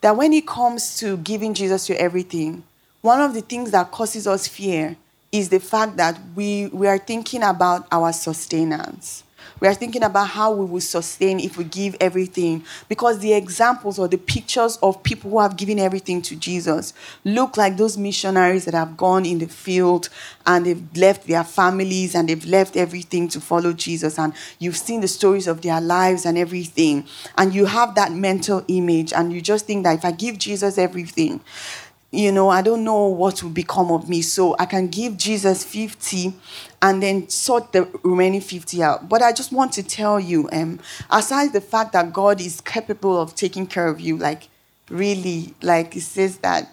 that 0.00 0.16
when 0.16 0.32
it 0.34 0.46
comes 0.46 0.98
to 0.98 1.16
giving 1.18 1.54
Jesus 1.54 1.88
your 1.88 1.96
everything, 1.96 2.62
one 3.00 3.20
of 3.20 3.32
the 3.32 3.40
things 3.40 3.70
that 3.70 3.90
causes 3.90 4.26
us 4.26 4.46
fear 4.46 4.96
is 5.32 5.48
the 5.48 5.60
fact 5.60 5.96
that 5.96 6.18
we, 6.34 6.66
we 6.68 6.86
are 6.86 6.98
thinking 6.98 7.42
about 7.42 7.86
our 7.90 8.12
sustenance. 8.12 9.24
We 9.64 9.70
are 9.70 9.72
thinking 9.72 10.02
about 10.02 10.28
how 10.28 10.52
we 10.52 10.66
will 10.66 10.82
sustain 10.82 11.40
if 11.40 11.56
we 11.56 11.64
give 11.64 11.96
everything. 11.98 12.66
Because 12.86 13.20
the 13.20 13.32
examples 13.32 13.98
or 13.98 14.06
the 14.06 14.18
pictures 14.18 14.76
of 14.82 15.02
people 15.02 15.30
who 15.30 15.40
have 15.40 15.56
given 15.56 15.78
everything 15.78 16.20
to 16.20 16.36
Jesus 16.36 16.92
look 17.24 17.56
like 17.56 17.78
those 17.78 17.96
missionaries 17.96 18.66
that 18.66 18.74
have 18.74 18.98
gone 18.98 19.24
in 19.24 19.38
the 19.38 19.46
field 19.46 20.10
and 20.44 20.66
they've 20.66 20.96
left 20.98 21.26
their 21.26 21.44
families 21.44 22.14
and 22.14 22.28
they've 22.28 22.44
left 22.44 22.76
everything 22.76 23.26
to 23.28 23.40
follow 23.40 23.72
Jesus. 23.72 24.18
And 24.18 24.34
you've 24.58 24.76
seen 24.76 25.00
the 25.00 25.08
stories 25.08 25.46
of 25.46 25.62
their 25.62 25.80
lives 25.80 26.26
and 26.26 26.36
everything. 26.36 27.06
And 27.38 27.54
you 27.54 27.64
have 27.64 27.94
that 27.94 28.12
mental 28.12 28.66
image 28.68 29.14
and 29.14 29.32
you 29.32 29.40
just 29.40 29.64
think 29.64 29.84
that 29.84 29.96
if 29.96 30.04
I 30.04 30.10
give 30.10 30.36
Jesus 30.36 30.76
everything, 30.76 31.40
you 32.14 32.32
know, 32.32 32.48
I 32.48 32.62
don't 32.62 32.84
know 32.84 33.06
what 33.06 33.42
will 33.42 33.50
become 33.50 33.90
of 33.90 34.08
me. 34.08 34.22
So 34.22 34.54
I 34.58 34.66
can 34.66 34.88
give 34.88 35.16
Jesus 35.16 35.64
50 35.64 36.32
and 36.80 37.02
then 37.02 37.28
sort 37.28 37.72
the 37.72 37.88
remaining 38.02 38.40
50 38.40 38.82
out. 38.82 39.08
But 39.08 39.22
I 39.22 39.32
just 39.32 39.52
want 39.52 39.72
to 39.74 39.82
tell 39.82 40.20
you, 40.20 40.48
um, 40.52 40.80
aside 41.10 41.52
the 41.52 41.60
fact 41.60 41.92
that 41.92 42.12
God 42.12 42.40
is 42.40 42.60
capable 42.60 43.20
of 43.20 43.34
taking 43.34 43.66
care 43.66 43.88
of 43.88 44.00
you, 44.00 44.16
like 44.16 44.48
really, 44.88 45.54
like 45.62 45.96
it 45.96 46.02
says 46.02 46.38
that 46.38 46.70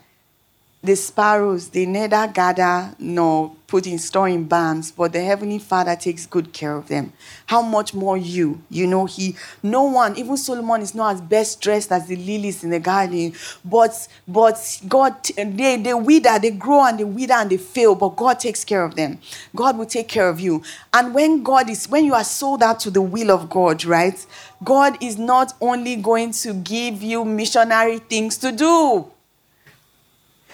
the 0.84 0.96
sparrows, 0.96 1.70
they 1.70 1.86
neither 1.86 2.28
gather 2.28 2.96
nor 2.98 3.56
put 3.67 3.86
in 3.86 4.00
store 4.00 4.28
in 4.28 4.46
barns, 4.46 4.91
but 4.91 5.13
the 5.13 5.24
heavenly 5.24 5.60
Father 5.60 5.96
takes 5.96 6.26
good 6.26 6.52
care 6.52 6.76
of 6.76 6.88
them. 6.88 7.13
How 7.46 7.62
much 7.62 7.94
more 7.94 8.17
you? 8.17 8.62
You 8.70 8.88
know, 8.88 9.06
he 9.06 9.36
no 9.62 9.84
one, 9.84 10.17
even 10.17 10.36
Solomon 10.38 10.82
is 10.82 10.96
not 10.96 11.13
as 11.13 11.22
best 11.22 11.62
dressed 11.62 11.91
as 11.91 12.08
the 12.08 12.15
lilies 12.15 12.63
in 12.63 12.72
the 12.72 12.80
garden, 12.80 13.34
but 13.63 14.08
but 14.28 14.82
God 14.88 15.24
they 15.24 15.78
they 15.78 15.94
wither, 15.94 16.39
they 16.39 16.52
grow 16.52 16.84
and 16.86 17.00
they 17.00 17.04
wither 17.04 17.36
and 17.36 17.50
they 17.50 17.58
fail, 17.58 17.94
but 17.94 18.15
God 18.15 18.39
takes 18.39 18.65
care 18.65 18.84
of 18.84 18.96
them. 18.96 19.20
God 19.56 19.78
will 19.78 19.86
take 19.86 20.08
care 20.08 20.28
of 20.28 20.39
you. 20.39 20.63
And 20.91 21.13
when 21.13 21.44
God 21.44 21.70
is 21.70 21.88
when 21.88 22.06
you 22.06 22.15
are 22.15 22.24
sold 22.24 22.63
out 22.63 22.80
to 22.82 22.91
the 22.91 23.02
will 23.04 23.30
of 23.30 23.50
God, 23.50 23.86
right? 23.86 24.26
God 24.63 25.02
is 25.02 25.17
not 25.17 25.54
only 25.62 25.96
going 25.96 26.32
to 26.32 26.54
give 26.54 27.04
you 27.04 27.24
missionary 27.24 28.00
things 28.00 28.38
to 28.39 28.52
do 28.52 29.12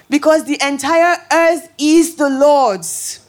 because 0.09 0.45
the 0.45 0.57
entire 0.65 1.17
earth 1.31 1.69
is 1.77 2.15
the 2.15 2.29
Lord's. 2.29 3.19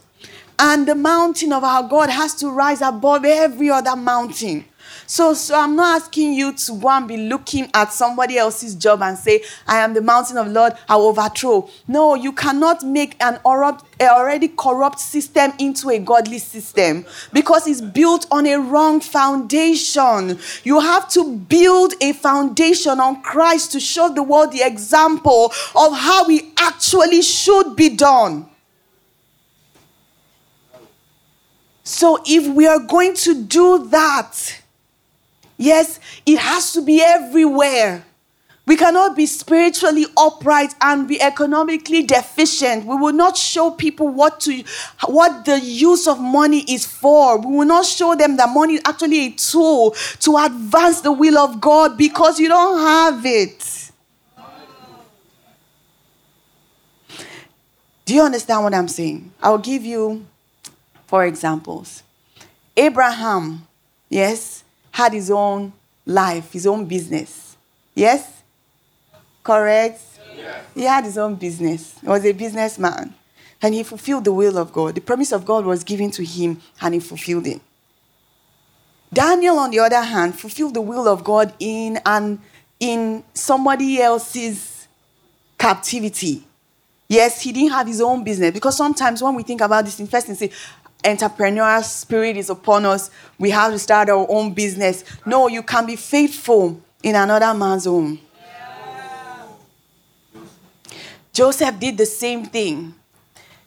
And 0.58 0.88
the 0.88 0.94
mountain 0.94 1.52
of 1.52 1.62
our 1.62 1.88
God 1.88 2.10
has 2.10 2.34
to 2.36 2.50
rise 2.50 2.80
above 2.80 3.24
every 3.24 3.70
other 3.70 3.94
mountain. 3.94 4.64
So, 5.10 5.32
so 5.32 5.58
I'm 5.58 5.74
not 5.74 6.02
asking 6.02 6.34
you 6.34 6.52
to 6.52 6.72
go 6.74 6.90
and 6.90 7.08
be 7.08 7.16
looking 7.16 7.70
at 7.72 7.94
somebody 7.94 8.36
else's 8.36 8.74
job 8.74 9.00
and 9.00 9.16
say, 9.16 9.42
I 9.66 9.78
am 9.78 9.94
the 9.94 10.02
mountain 10.02 10.36
of 10.36 10.48
Lord, 10.48 10.74
I 10.86 10.96
overthrow. 10.96 11.70
No, 11.88 12.14
you 12.14 12.30
cannot 12.30 12.82
make 12.82 13.16
an 13.18 13.40
already 13.46 14.48
corrupt 14.48 15.00
system 15.00 15.52
into 15.58 15.88
a 15.88 15.98
godly 15.98 16.38
system 16.38 17.06
because 17.32 17.66
it's 17.66 17.80
built 17.80 18.26
on 18.30 18.46
a 18.46 18.56
wrong 18.60 19.00
foundation. 19.00 20.38
You 20.62 20.78
have 20.80 21.08
to 21.12 21.36
build 21.38 21.94
a 22.02 22.12
foundation 22.12 23.00
on 23.00 23.22
Christ 23.22 23.72
to 23.72 23.80
show 23.80 24.12
the 24.12 24.22
world 24.22 24.52
the 24.52 24.60
example 24.60 25.46
of 25.74 25.96
how 25.96 26.28
it 26.28 26.44
actually 26.58 27.22
should 27.22 27.76
be 27.76 27.96
done. 27.96 28.46
So, 31.82 32.22
if 32.26 32.46
we 32.46 32.66
are 32.66 32.80
going 32.80 33.14
to 33.14 33.42
do 33.44 33.88
that, 33.88 34.57
Yes, 35.58 35.98
it 36.24 36.38
has 36.38 36.72
to 36.72 36.82
be 36.82 37.02
everywhere. 37.02 38.04
We 38.64 38.76
cannot 38.76 39.16
be 39.16 39.24
spiritually 39.24 40.04
upright 40.14 40.74
and 40.82 41.08
be 41.08 41.20
economically 41.20 42.02
deficient. 42.02 42.84
We 42.84 42.96
will 42.96 43.14
not 43.14 43.36
show 43.36 43.70
people 43.70 44.08
what 44.08 44.40
to 44.40 44.62
what 45.06 45.46
the 45.46 45.58
use 45.58 46.06
of 46.06 46.20
money 46.20 46.60
is 46.68 46.84
for. 46.84 47.40
We 47.40 47.56
will 47.56 47.64
not 47.64 47.86
show 47.86 48.14
them 48.14 48.36
that 48.36 48.50
money 48.50 48.74
is 48.74 48.82
actually 48.84 49.26
a 49.26 49.30
tool 49.30 49.96
to 50.20 50.36
advance 50.36 51.00
the 51.00 51.12
will 51.12 51.38
of 51.38 51.62
God 51.62 51.96
because 51.96 52.38
you 52.38 52.48
don't 52.48 52.78
have 52.78 53.24
it. 53.24 53.90
Do 58.04 58.14
you 58.14 58.22
understand 58.22 58.64
what 58.64 58.74
I'm 58.74 58.88
saying? 58.88 59.32
I'll 59.42 59.58
give 59.58 59.84
you 59.84 60.26
four 61.06 61.24
examples. 61.24 62.02
Abraham, 62.76 63.66
yes, 64.10 64.62
had 64.98 65.12
his 65.12 65.30
own 65.30 65.72
life, 66.04 66.52
his 66.52 66.66
own 66.66 66.84
business. 66.84 67.56
Yes? 67.94 68.42
Correct? 69.44 70.00
Yes. 70.36 70.64
He 70.74 70.82
had 70.82 71.04
his 71.04 71.16
own 71.16 71.36
business. 71.36 71.96
He 72.00 72.08
was 72.08 72.24
a 72.24 72.32
businessman. 72.32 73.14
And 73.62 73.74
he 73.74 73.84
fulfilled 73.84 74.24
the 74.24 74.32
will 74.32 74.58
of 74.58 74.72
God. 74.72 74.96
The 74.96 75.00
promise 75.00 75.30
of 75.30 75.44
God 75.44 75.64
was 75.64 75.84
given 75.84 76.10
to 76.10 76.24
him, 76.24 76.60
and 76.80 76.94
he 76.94 77.00
fulfilled 77.00 77.46
it. 77.46 77.60
Daniel, 79.12 79.60
on 79.60 79.70
the 79.70 79.78
other 79.78 80.02
hand, 80.02 80.36
fulfilled 80.36 80.74
the 80.74 80.80
will 80.80 81.06
of 81.06 81.22
God 81.22 81.54
in 81.60 82.00
and 82.04 82.40
in 82.80 83.22
somebody 83.32 84.02
else's 84.02 84.88
captivity. 85.56 86.44
Yes, 87.08 87.40
he 87.40 87.52
didn't 87.52 87.70
have 87.72 87.86
his 87.86 88.00
own 88.00 88.22
business 88.22 88.52
because 88.52 88.76
sometimes 88.76 89.22
when 89.22 89.34
we 89.34 89.42
think 89.42 89.60
about 89.62 89.84
this, 89.84 89.98
in 89.98 90.06
first 90.06 90.28
and 90.28 90.36
say, 90.36 90.50
entrepreneurial 91.04 91.82
spirit 91.84 92.36
is 92.36 92.50
upon 92.50 92.84
us. 92.84 93.10
We 93.38 93.50
have 93.50 93.72
to 93.72 93.78
start 93.78 94.08
our 94.08 94.26
own 94.28 94.52
business. 94.52 95.04
No, 95.24 95.48
you 95.48 95.62
can 95.62 95.86
be 95.86 95.96
faithful 95.96 96.80
in 97.02 97.14
another 97.14 97.54
man's 97.54 97.84
home. 97.84 98.20
Joseph 101.32 101.78
did 101.78 101.96
the 101.96 102.06
same 102.06 102.44
thing. 102.44 102.94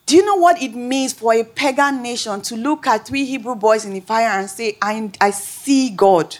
Do 0.05 0.17
you 0.17 0.25
know 0.25 0.35
what 0.35 0.61
it 0.61 0.75
means 0.75 1.13
for 1.13 1.33
a 1.33 1.43
pagan 1.43 2.01
nation 2.03 2.41
to 2.41 2.57
look 2.57 2.85
at 2.85 3.07
three 3.07 3.23
Hebrew 3.23 3.55
boys 3.55 3.85
in 3.85 3.93
the 3.93 4.01
fire 4.01 4.39
and 4.39 4.49
say, 4.49 4.77
I, 4.81 5.09
I 5.21 5.31
see 5.31 5.89
God? 5.91 6.37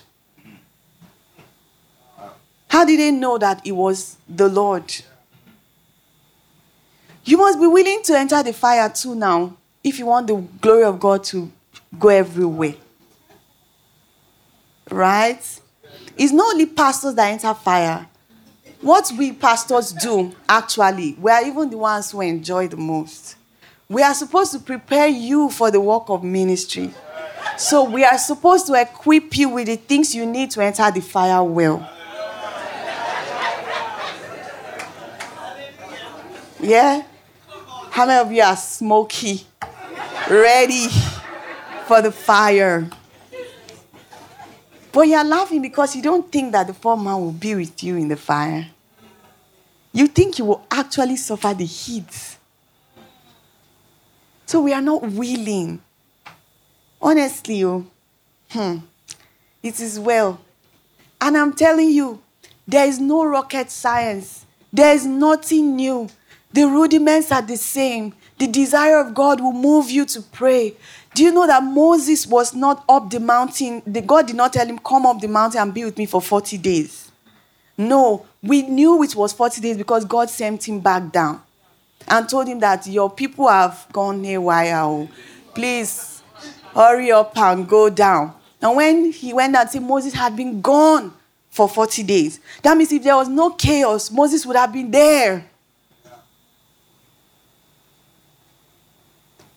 How 2.67 2.83
did 2.83 2.99
they 2.99 3.11
know 3.11 3.37
that 3.37 3.65
it 3.65 3.71
was 3.71 4.17
the 4.27 4.49
Lord? 4.49 4.93
You 7.23 7.37
must 7.37 7.59
be 7.59 7.67
willing 7.67 8.01
to 8.03 8.17
enter 8.17 8.43
the 8.43 8.51
fire 8.51 8.89
too 8.89 9.15
now 9.15 9.55
if 9.83 9.99
you 9.99 10.05
want 10.05 10.27
the 10.27 10.35
glory 10.35 10.83
of 10.83 10.99
God 10.99 11.23
to 11.25 11.51
go 11.97 12.09
everywhere. 12.09 12.75
Right? 14.89 15.59
It's 16.17 16.31
not 16.31 16.53
only 16.53 16.65
pastors 16.65 17.15
that 17.15 17.31
enter 17.31 17.53
fire. 17.53 18.07
What 18.81 19.11
we 19.17 19.31
pastors 19.31 19.93
do, 19.93 20.35
actually, 20.49 21.15
we 21.19 21.31
are 21.31 21.45
even 21.45 21.69
the 21.69 21.77
ones 21.77 22.11
who 22.11 22.21
enjoy 22.21 22.67
the 22.67 22.77
most. 22.77 23.35
We 23.87 24.01
are 24.01 24.13
supposed 24.13 24.53
to 24.53 24.59
prepare 24.59 25.07
you 25.07 25.49
for 25.49 25.69
the 25.69 25.79
work 25.79 26.09
of 26.09 26.23
ministry. 26.23 26.93
So 27.57 27.83
we 27.83 28.03
are 28.03 28.17
supposed 28.17 28.67
to 28.67 28.73
equip 28.73 29.37
you 29.37 29.49
with 29.49 29.67
the 29.67 29.75
things 29.75 30.15
you 30.15 30.25
need 30.25 30.51
to 30.51 30.61
enter 30.63 30.89
the 30.89 31.01
fire 31.01 31.43
well. 31.43 31.87
Yeah? 36.59 37.03
How 37.91 38.05
many 38.05 38.19
of 38.19 38.31
you 38.31 38.41
are 38.41 38.55
smoky, 38.55 39.45
ready 40.31 40.87
for 41.85 42.01
the 42.01 42.11
fire? 42.11 42.89
But 44.91 45.01
you're 45.07 45.23
laughing 45.23 45.61
because 45.61 45.95
you 45.95 46.01
don't 46.01 46.31
think 46.31 46.51
that 46.53 46.67
the 46.67 46.73
foreman 46.73 47.15
will 47.19 47.31
be 47.31 47.55
with 47.55 47.83
you 47.83 47.97
in 47.97 48.07
the 48.07 48.17
fire. 48.17 48.67
You 49.93 50.07
think 50.07 50.39
you 50.39 50.45
will 50.45 50.65
actually 50.71 51.17
suffer 51.17 51.53
the 51.53 51.65
heat. 51.65 52.37
So 54.45 54.61
we 54.61 54.73
are 54.73 54.81
not 54.81 55.01
willing. 55.01 55.81
Honestly, 57.01 57.63
oh, 57.63 57.85
hmm, 58.49 58.77
it 59.63 59.79
is 59.79 59.99
well. 59.99 60.39
And 61.19 61.37
I'm 61.37 61.53
telling 61.53 61.89
you, 61.89 62.21
there 62.67 62.85
is 62.85 62.99
no 62.99 63.25
rocket 63.25 63.71
science. 63.71 64.45
There 64.71 64.93
is 64.93 65.05
nothing 65.05 65.75
new. 65.75 66.09
The 66.53 66.65
rudiments 66.65 67.31
are 67.31 67.41
the 67.41 67.57
same. 67.57 68.13
The 68.41 68.47
desire 68.47 68.97
of 68.97 69.13
God 69.13 69.39
will 69.39 69.53
move 69.53 69.91
you 69.91 70.03
to 70.03 70.19
pray. 70.19 70.73
Do 71.13 71.21
you 71.21 71.31
know 71.31 71.45
that 71.45 71.61
Moses 71.61 72.25
was 72.25 72.55
not 72.55 72.83
up 72.89 73.11
the 73.11 73.19
mountain? 73.19 73.83
The 73.85 74.01
God 74.01 74.25
did 74.25 74.35
not 74.35 74.51
tell 74.51 74.65
him, 74.65 74.79
Come 74.79 75.05
up 75.05 75.21
the 75.21 75.27
mountain 75.27 75.61
and 75.61 75.71
be 75.71 75.85
with 75.85 75.95
me 75.95 76.07
for 76.07 76.19
40 76.23 76.57
days. 76.57 77.11
No, 77.77 78.25
we 78.41 78.63
knew 78.63 79.03
it 79.03 79.15
was 79.15 79.31
40 79.31 79.61
days 79.61 79.77
because 79.77 80.05
God 80.05 80.27
sent 80.27 80.67
him 80.67 80.79
back 80.79 81.11
down 81.11 81.39
and 82.07 82.27
told 82.27 82.47
him 82.47 82.59
that 82.61 82.87
your 82.87 83.11
people 83.11 83.47
have 83.47 83.85
gone 83.93 84.23
haywire. 84.23 84.75
Oh. 84.75 85.07
Please 85.53 86.23
hurry 86.73 87.11
up 87.11 87.37
and 87.37 87.69
go 87.69 87.91
down. 87.91 88.33
And 88.59 88.75
when 88.75 89.11
he 89.11 89.33
went 89.33 89.55
and 89.55 89.69
said 89.69 89.83
Moses 89.83 90.13
had 90.13 90.35
been 90.35 90.61
gone 90.61 91.13
for 91.51 91.69
40 91.69 92.01
days, 92.01 92.39
that 92.63 92.75
means 92.75 92.91
if 92.91 93.03
there 93.03 93.17
was 93.17 93.29
no 93.29 93.51
chaos, 93.51 94.09
Moses 94.09 94.47
would 94.47 94.55
have 94.55 94.73
been 94.73 94.89
there. 94.89 95.50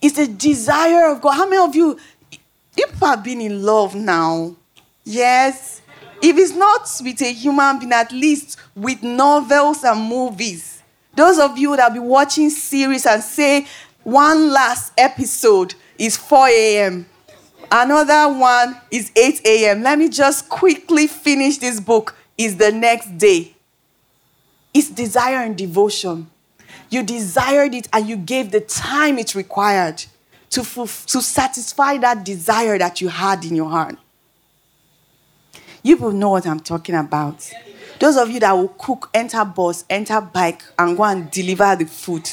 It's 0.04 0.18
a 0.18 0.26
desire 0.26 1.08
of 1.08 1.22
God. 1.22 1.32
How 1.32 1.48
many 1.48 1.62
of 1.62 1.74
you, 1.74 1.98
people 2.76 3.08
have 3.08 3.24
been 3.24 3.40
in 3.40 3.62
love 3.62 3.94
now? 3.94 4.54
Yes. 5.02 5.80
If 6.20 6.36
it's 6.36 6.52
not 6.52 6.86
with 7.02 7.22
a 7.22 7.32
human 7.32 7.78
being, 7.78 7.92
at 7.92 8.12
least 8.12 8.58
with 8.74 9.02
novels 9.02 9.82
and 9.82 9.98
movies. 10.06 10.82
Those 11.16 11.38
of 11.38 11.56
you 11.56 11.74
that 11.76 11.94
be 11.94 12.00
watching 12.00 12.50
series 12.50 13.06
and 13.06 13.22
say 13.22 13.66
one 14.02 14.52
last 14.52 14.92
episode 14.98 15.74
is 15.96 16.18
4 16.18 16.48
a.m. 16.48 17.06
Another 17.72 18.38
one 18.38 18.78
is 18.90 19.10
8 19.16 19.40
a.m. 19.46 19.82
Let 19.82 19.98
me 19.98 20.10
just 20.10 20.50
quickly 20.50 21.06
finish 21.06 21.56
this 21.56 21.80
book. 21.80 22.14
Is 22.36 22.58
the 22.58 22.72
next 22.72 23.16
day. 23.16 23.54
It's 24.74 24.90
desire 24.90 25.38
and 25.38 25.56
devotion. 25.56 26.28
You 26.94 27.02
desired 27.02 27.74
it 27.74 27.88
and 27.92 28.08
you 28.08 28.16
gave 28.16 28.52
the 28.52 28.60
time 28.60 29.18
it 29.18 29.34
required 29.34 30.04
to, 30.50 30.62
to 30.62 31.20
satisfy 31.20 31.98
that 31.98 32.24
desire 32.24 32.78
that 32.78 33.00
you 33.00 33.08
had 33.08 33.44
in 33.44 33.56
your 33.56 33.68
heart. 33.68 33.96
You 35.82 35.96
will 35.96 36.12
know 36.12 36.28
what 36.28 36.46
I'm 36.46 36.60
talking 36.60 36.94
about. 36.94 37.50
Those 37.98 38.16
of 38.16 38.30
you 38.30 38.38
that 38.38 38.52
will 38.52 38.68
cook, 38.68 39.10
enter 39.12 39.44
bus, 39.44 39.84
enter 39.90 40.20
bike, 40.20 40.62
and 40.78 40.96
go 40.96 41.02
and 41.02 41.28
deliver 41.32 41.74
the 41.74 41.86
food. 41.86 42.30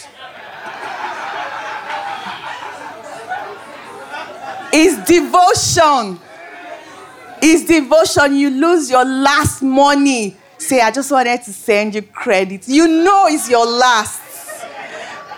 It's 4.72 5.10
devotion. 5.10 6.20
It's 7.42 7.66
devotion. 7.66 8.36
You 8.36 8.52
lose 8.52 8.92
your 8.92 9.06
last 9.06 9.64
money. 9.64 10.38
Say, 10.60 10.82
I 10.82 10.92
just 10.92 11.12
wanted 11.12 11.42
to 11.46 11.52
send 11.52 11.96
you 11.96 12.04
credit. 12.04 12.68
You 12.68 12.88
know 12.88 13.26
it's 13.28 13.50
your 13.50 13.66
last. 13.66 14.22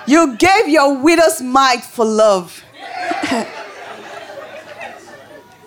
You 0.07 0.35
gave 0.37 0.67
your 0.67 0.97
widow's 0.97 1.41
mite 1.41 1.83
for 1.83 2.05
love. 2.05 2.63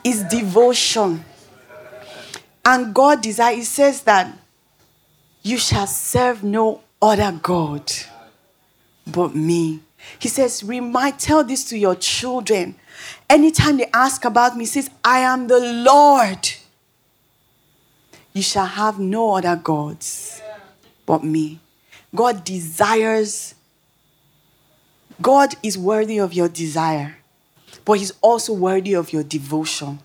it's 0.05 0.25
devotion. 0.25 1.25
And 2.65 2.95
God 2.95 3.23
desires, 3.23 3.57
He 3.57 3.65
says 3.65 4.03
that 4.03 4.37
you 5.43 5.59
shall 5.59 5.87
serve 5.87 6.43
no 6.43 6.83
other 7.01 7.39
God 7.43 7.93
but 9.07 9.35
me. 9.35 9.81
He 10.19 10.29
says, 10.29 10.63
remind, 10.63 11.19
tell 11.19 11.45
this 11.45 11.65
to 11.71 11.79
your 11.79 11.95
children. 11.95 12.77
Anytime 13.29 13.77
they 13.77 13.87
ask 13.93 14.25
about 14.25 14.57
me, 14.57 14.65
he 14.65 14.67
says, 14.67 14.91
I 15.05 15.21
am 15.21 15.47
the 15.49 15.61
Lord. 15.61 16.49
You 18.33 18.43
shall 18.43 18.67
have 18.67 18.99
no 18.99 19.37
other 19.37 19.57
gods 19.57 20.43
but 21.07 21.25
me. 21.25 21.61
God 22.15 22.45
desires 22.45 23.55
God 25.21 25.55
is 25.63 25.79
worthy 25.79 26.19
of 26.19 26.35
your 26.35 26.49
desire, 26.49 27.17
but 27.85 27.95
He's 27.95 28.13
also 28.21 28.53
worthy 28.53 28.95
of 28.95 29.13
your 29.13 29.23
devotion. 29.23 29.99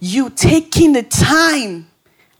You 0.00 0.30
taking 0.30 0.92
the 0.92 1.02
time 1.02 1.88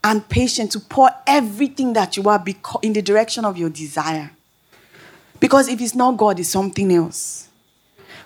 and 0.03 0.27
patience 0.27 0.73
to 0.73 0.79
pour 0.79 1.09
everything 1.25 1.93
that 1.93 2.17
you 2.17 2.23
are 2.29 2.43
in 2.81 2.93
the 2.93 3.01
direction 3.01 3.45
of 3.45 3.57
your 3.57 3.69
desire. 3.69 4.31
Because 5.39 5.67
if 5.67 5.81
it's 5.81 5.95
not 5.95 6.17
God, 6.17 6.39
it's 6.39 6.49
something 6.49 6.91
else. 6.91 7.47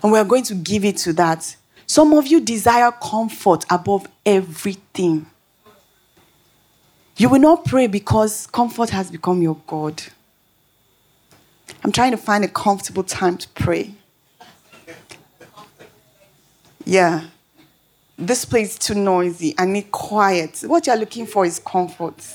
And 0.01 0.11
we're 0.11 0.23
going 0.23 0.43
to 0.43 0.55
give 0.55 0.85
it 0.85 0.97
to 0.97 1.13
that. 1.13 1.55
Some 1.85 2.13
of 2.13 2.27
you 2.27 2.41
desire 2.41 2.91
comfort 2.91 3.65
above 3.69 4.07
everything. 4.25 5.25
You 7.15 7.29
will 7.29 7.39
not 7.39 7.65
pray 7.65 7.87
because 7.87 8.45
comfort 8.47 8.89
has 8.91 9.09
become 9.09 9.41
your 9.41 9.57
God. 9.65 10.03
I'm 11.83 11.91
trying 11.91 12.11
to 12.11 12.17
find 12.17 12.43
a 12.43 12.47
comfortable 12.47 13.03
time 13.03 13.37
to 13.37 13.47
pray. 13.49 13.93
Yeah. 16.85 17.25
This 18.17 18.45
place 18.45 18.71
is 18.73 18.79
too 18.79 18.95
noisy. 18.95 19.53
I 19.57 19.65
need 19.65 19.91
quiet. 19.91 20.63
What 20.65 20.87
you're 20.87 20.95
looking 20.95 21.27
for 21.27 21.45
is 21.45 21.59
comfort. 21.59 22.25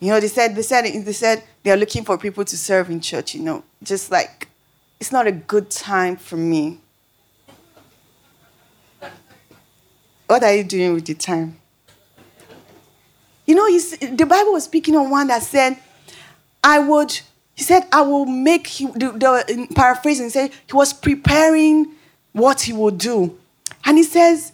You 0.00 0.10
know, 0.10 0.20
they 0.20 0.28
said 0.28 0.56
they 0.56 0.62
said 0.62 0.84
they 0.84 1.12
said 1.12 1.44
they're 1.62 1.76
looking 1.76 2.04
for 2.04 2.18
people 2.18 2.44
to 2.44 2.58
serve 2.58 2.90
in 2.90 3.00
church, 3.00 3.34
you 3.34 3.42
know. 3.42 3.62
Just 3.82 4.10
like 4.10 4.48
it's 4.98 5.12
not 5.12 5.26
a 5.26 5.32
good 5.32 5.70
time 5.70 6.16
for 6.16 6.36
me. 6.36 6.80
What 10.26 10.42
are 10.42 10.54
you 10.54 10.64
doing 10.64 10.94
with 10.94 11.06
the 11.06 11.14
time? 11.14 11.56
You 13.46 13.54
know, 13.54 13.66
the 13.68 14.26
Bible 14.26 14.52
was 14.52 14.64
speaking 14.64 14.96
on 14.96 15.10
one 15.10 15.28
that 15.28 15.42
said 15.42 15.78
I 16.62 16.78
would, 16.78 17.20
he 17.54 17.64
said, 17.64 17.86
I 17.92 18.02
will 18.02 18.26
make, 18.26 18.66
he, 18.66 18.86
the, 18.86 19.12
the 19.12 19.68
paraphrasing, 19.74 20.30
said 20.30 20.52
he 20.66 20.72
was 20.72 20.92
preparing 20.92 21.92
what 22.32 22.62
he 22.62 22.72
would 22.72 22.98
do. 22.98 23.38
And 23.84 23.98
he 23.98 24.04
says, 24.04 24.52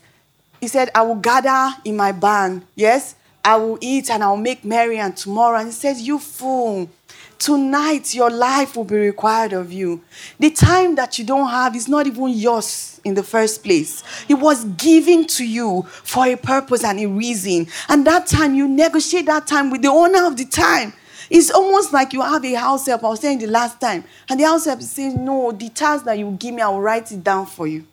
he 0.61 0.68
said, 0.68 0.90
I 0.94 1.03
will 1.03 1.16
gather 1.16 1.77
in 1.85 1.97
my 1.97 2.12
barn, 2.12 2.64
yes? 2.75 3.14
I 3.44 3.57
will 3.57 3.79
eat 3.81 4.11
and 4.11 4.23
I 4.23 4.29
will 4.29 4.37
make 4.37 4.64
merry 4.64 4.99
and 4.99 5.16
tomorrow. 5.16 5.59
And 5.59 5.68
he 5.68 5.73
says, 5.73 6.03
You 6.03 6.18
fool, 6.18 6.90
tonight 7.38 8.14
your 8.14 8.31
life 8.31 8.77
will 8.77 8.85
be 8.85 8.97
required 8.97 9.53
of 9.53 9.73
you. 9.73 10.03
The 10.38 10.51
time 10.51 10.97
that 10.97 11.18
you 11.18 11.25
don't 11.25 11.49
have 11.49 11.77
is 11.77 11.88
not 11.88 12.07
even 12.07 12.29
yours 12.29 13.00
in 13.04 13.15
the 13.15 13.23
first 13.23 13.63
place. 13.63 14.02
It 14.29 14.35
was 14.35 14.65
given 14.65 15.27
to 15.29 15.46
you 15.46 15.83
for 15.88 16.27
a 16.27 16.37
purpose 16.37 16.85
and 16.85 16.98
a 16.98 17.06
reason. 17.06 17.69
And 17.88 18.06
that 18.06 18.27
time, 18.27 18.54
you 18.54 18.67
negotiate 18.67 19.27
that 19.27 19.46
time 19.46 19.71
with 19.71 19.83
the 19.83 19.88
owner 19.88 20.27
of 20.27 20.37
the 20.37 20.44
time. 20.44 20.92
It's 21.31 21.50
almost 21.50 21.92
like 21.92 22.12
you 22.12 22.22
have 22.22 22.44
a 22.44 22.54
house 22.54 22.87
help. 22.87 23.04
I 23.04 23.08
was 23.08 23.20
saying 23.20 23.38
the 23.38 23.46
last 23.46 23.81
time. 23.81 24.04
And 24.29 24.40
the 24.40 24.44
house 24.44 24.64
help 24.64 24.81
is 24.81 24.90
saying, 24.90 25.22
No, 25.24 25.52
the 25.52 25.68
task 25.68 26.04
that 26.04 26.18
you 26.18 26.31
give 26.38 26.54
me, 26.54 26.62
I 26.62 26.68
will 26.68 26.81
write 26.81 27.12
it 27.12 27.22
down 27.22 27.46
for 27.46 27.66
you. 27.66 27.87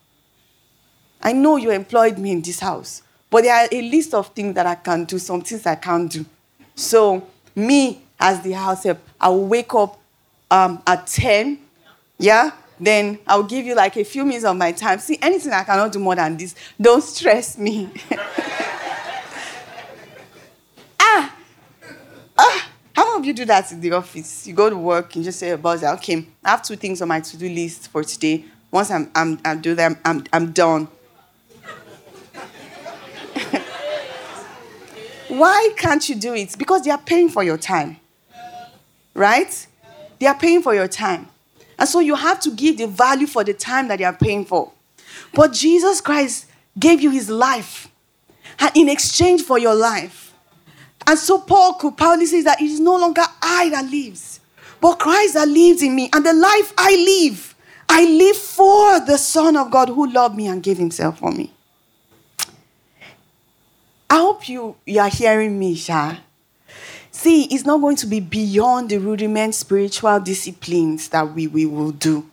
I 1.21 1.33
know 1.33 1.57
you 1.57 1.71
employed 1.71 2.17
me 2.17 2.31
in 2.31 2.41
this 2.41 2.59
house, 2.59 3.01
but 3.29 3.43
there 3.43 3.55
are 3.55 3.67
a 3.71 3.81
list 3.81 4.13
of 4.13 4.27
things 4.27 4.53
that 4.55 4.65
I 4.65 4.75
can 4.75 5.05
do, 5.05 5.17
some 5.17 5.41
things 5.41 5.65
I 5.65 5.75
can't 5.75 6.11
do. 6.11 6.25
So, 6.75 7.27
me 7.55 8.01
as 8.19 8.41
the 8.41 8.51
house 8.51 8.83
help, 8.83 8.99
I 9.19 9.29
will 9.29 9.47
wake 9.47 9.73
up 9.73 9.99
um, 10.51 10.81
at 10.85 11.07
10, 11.07 11.57
yeah? 12.19 12.51
Then 12.79 13.19
I'll 13.25 13.43
give 13.43 13.65
you 13.65 13.73
like 13.73 13.95
a 13.97 14.03
few 14.03 14.25
minutes 14.25 14.45
of 14.45 14.55
my 14.57 14.71
time. 14.71 14.99
See, 14.99 15.17
anything 15.21 15.53
I 15.53 15.63
cannot 15.63 15.91
do 15.91 15.99
more 15.99 16.15
than 16.15 16.35
this, 16.37 16.53
don't 16.79 17.01
stress 17.01 17.57
me. 17.57 17.89
ah! 20.99 21.35
Ah! 22.37 22.69
How 22.95 23.03
many 23.05 23.19
of 23.19 23.25
you 23.25 23.33
do 23.33 23.45
that 23.45 23.71
in 23.73 23.81
the 23.81 23.91
office? 23.91 24.47
You 24.47 24.53
go 24.53 24.69
to 24.69 24.77
work 24.77 25.15
and 25.15 25.23
just 25.23 25.39
say 25.39 25.53
boss, 25.55 25.83
okay, 25.83 26.25
I 26.43 26.51
have 26.51 26.63
two 26.63 26.77
things 26.77 27.01
on 27.01 27.09
my 27.09 27.19
to-do 27.19 27.49
list 27.49 27.89
for 27.89 28.03
today. 28.03 28.45
Once 28.71 28.89
I'm, 28.89 29.11
I'm, 29.13 29.37
I'm 29.43 29.59
do 29.61 29.75
that, 29.75 29.99
I'm, 30.05 30.23
I'm 30.31 30.51
done. 30.53 30.87
Why 35.27 35.73
can't 35.75 36.07
you 36.07 36.15
do 36.15 36.33
it? 36.35 36.57
Because 36.57 36.83
they 36.83 36.91
are 36.91 36.97
paying 36.97 37.27
for 37.29 37.43
your 37.43 37.57
time. 37.57 37.97
Right? 39.13 39.67
They 40.19 40.27
are 40.27 40.37
paying 40.37 40.61
for 40.61 40.73
your 40.73 40.87
time. 40.87 41.27
And 41.77 41.89
so 41.89 41.99
you 41.99 42.15
have 42.15 42.39
to 42.41 42.51
give 42.51 42.77
the 42.77 42.87
value 42.87 43.27
for 43.27 43.43
the 43.43 43.53
time 43.53 43.89
that 43.89 43.97
they 43.97 44.05
are 44.05 44.15
paying 44.15 44.45
for. 44.45 44.71
But 45.33 45.51
Jesus 45.51 45.99
Christ 45.99 46.45
gave 46.79 47.01
you 47.01 47.09
his 47.11 47.29
life 47.29 47.89
in 48.73 48.87
exchange 48.87 49.41
for 49.41 49.59
your 49.59 49.75
life. 49.75 50.24
And 51.07 51.19
so 51.19 51.39
Paul 51.39 51.75
could 51.75 51.97
proudly 51.97 52.25
say 52.25 52.41
that 52.41 52.61
it 52.61 52.65
is 52.65 52.79
no 52.79 52.95
longer 52.97 53.23
I 53.41 53.69
that 53.69 53.89
lives, 53.89 54.39
but 54.81 54.99
Christ 54.99 55.35
that 55.35 55.47
lives 55.47 55.81
in 55.81 55.95
me. 55.95 56.09
And 56.13 56.25
the 56.25 56.33
life 56.33 56.73
I 56.77 56.95
live, 56.95 57.55
I 57.87 58.05
live 58.05 58.37
for 58.37 58.99
the 59.01 59.17
Son 59.17 59.55
of 59.55 59.69
God 59.69 59.89
who 59.89 60.09
loved 60.09 60.35
me 60.35 60.47
and 60.47 60.63
gave 60.63 60.77
himself 60.77 61.19
for 61.19 61.31
me. 61.31 61.51
I 64.09 64.17
hope 64.17 64.47
you, 64.47 64.75
you 64.85 64.99
are 64.99 65.09
hearing 65.09 65.57
me, 65.57 65.75
Sha. 65.75 66.17
See, 67.11 67.45
it's 67.45 67.65
not 67.65 67.81
going 67.81 67.95
to 67.97 68.07
be 68.07 68.19
beyond 68.19 68.89
the 68.89 68.97
rudiment 68.97 69.55
spiritual 69.55 70.19
disciplines 70.19 71.09
that 71.09 71.33
we, 71.33 71.47
we 71.47 71.65
will 71.65 71.91
do. 71.91 72.29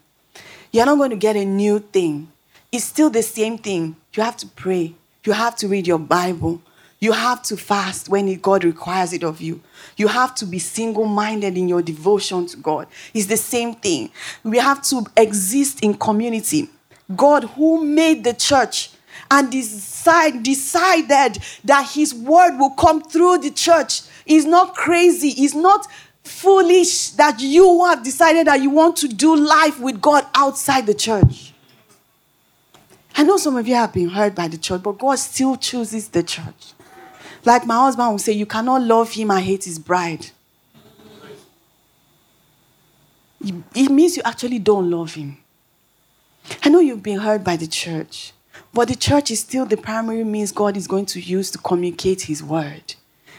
You're 0.73 0.87
not 0.87 0.99
going 0.99 1.11
to 1.11 1.17
get 1.17 1.37
a 1.37 1.45
new 1.45 1.79
thing. 1.79 2.33
It's 2.71 2.85
still 2.85 3.11
the 3.11 3.23
same 3.23 3.59
thing. 3.59 3.97
You 4.15 4.23
have 4.23 4.37
to 4.39 4.47
pray. 4.47 4.95
You 5.25 5.33
have 5.33 5.57
to 5.57 5.69
read 5.69 5.87
your 5.87 5.99
Bible. 5.99 6.61
You 7.03 7.11
have 7.11 7.43
to 7.45 7.57
fast 7.57 8.09
when 8.09 8.33
God 8.37 8.63
requires 8.63 9.13
it 9.13 9.25
of 9.25 9.41
you. 9.41 9.61
You 9.97 10.07
have 10.07 10.37
to 10.37 10.47
be 10.47 10.61
single 10.61 11.05
minded 11.05 11.59
in 11.59 11.69
your 11.69 11.83
devotion 11.83 12.47
to 12.47 12.57
God. 12.57 12.87
It's 13.13 13.27
the 13.27 13.37
same 13.37 13.75
thing. 13.75 14.13
We 14.45 14.59
have 14.59 14.83
to 14.83 15.05
exist 15.17 15.81
in 15.83 15.95
community. 15.95 16.71
God, 17.17 17.43
who 17.43 17.85
made 17.85 18.23
the 18.23 18.33
church, 18.33 18.91
and 19.33 19.51
decide, 19.51 20.45
decided 20.45 21.43
that 21.65 21.91
his 21.93 22.15
word 22.15 22.57
will 22.57 22.71
come 22.71 23.03
through 23.03 23.39
the 23.39 23.51
church. 23.51 24.03
He's 24.25 24.45
not 24.45 24.77
crazy. 24.77 25.31
He's 25.31 25.57
not 25.57 25.89
foolish 26.23 27.11
that 27.11 27.41
you 27.41 27.85
have 27.85 28.05
decided 28.05 28.47
that 28.47 28.63
you 28.63 28.71
want 28.71 28.97
to 28.99 29.09
do 29.09 29.35
life 29.35 29.81
with 29.81 30.01
God 30.01 30.25
outside 30.37 30.87
the 30.87 30.95
church. 30.95 31.53
I 33.17 33.25
know 33.25 33.39
some 33.39 33.57
of 33.57 33.67
you 33.67 33.75
have 33.75 33.93
been 33.93 34.11
hurt 34.11 34.37
by 34.37 34.47
the 34.47 34.57
church, 34.57 34.85
but 34.85 34.99
God 34.99 35.19
still 35.19 35.57
chooses 35.57 36.07
the 36.07 36.23
church. 36.23 36.75
Like 37.45 37.67
my 37.67 37.75
husband 37.75 38.11
will 38.11 38.19
say, 38.19 38.33
You 38.33 38.47
cannot 38.47 38.83
love 38.83 39.13
him 39.13 39.31
and 39.31 39.45
hate 39.45 39.65
his 39.65 39.79
bride. 39.79 40.27
It 43.75 43.91
means 43.91 44.17
you 44.17 44.23
actually 44.25 44.61
don't 44.61 44.89
love 44.91 45.15
him. 45.15 45.39
I 46.63 46.69
know 46.69 46.79
you've 46.79 47.03
been 47.03 47.19
hurt 47.19 47.43
by 47.43 47.57
the 47.57 47.67
church. 47.67 48.33
But 48.75 48.89
the 48.89 48.95
church 48.95 49.31
is 49.31 49.41
still 49.41 49.67
the 49.67 49.77
primary 49.77 50.25
means 50.25 50.51
God 50.51 50.77
is 50.77 50.87
going 50.87 51.07
to 51.07 51.21
use 51.21 51.51
to 51.51 51.59
communicate 51.59 52.23
His 52.23 52.43
word. 52.43 52.95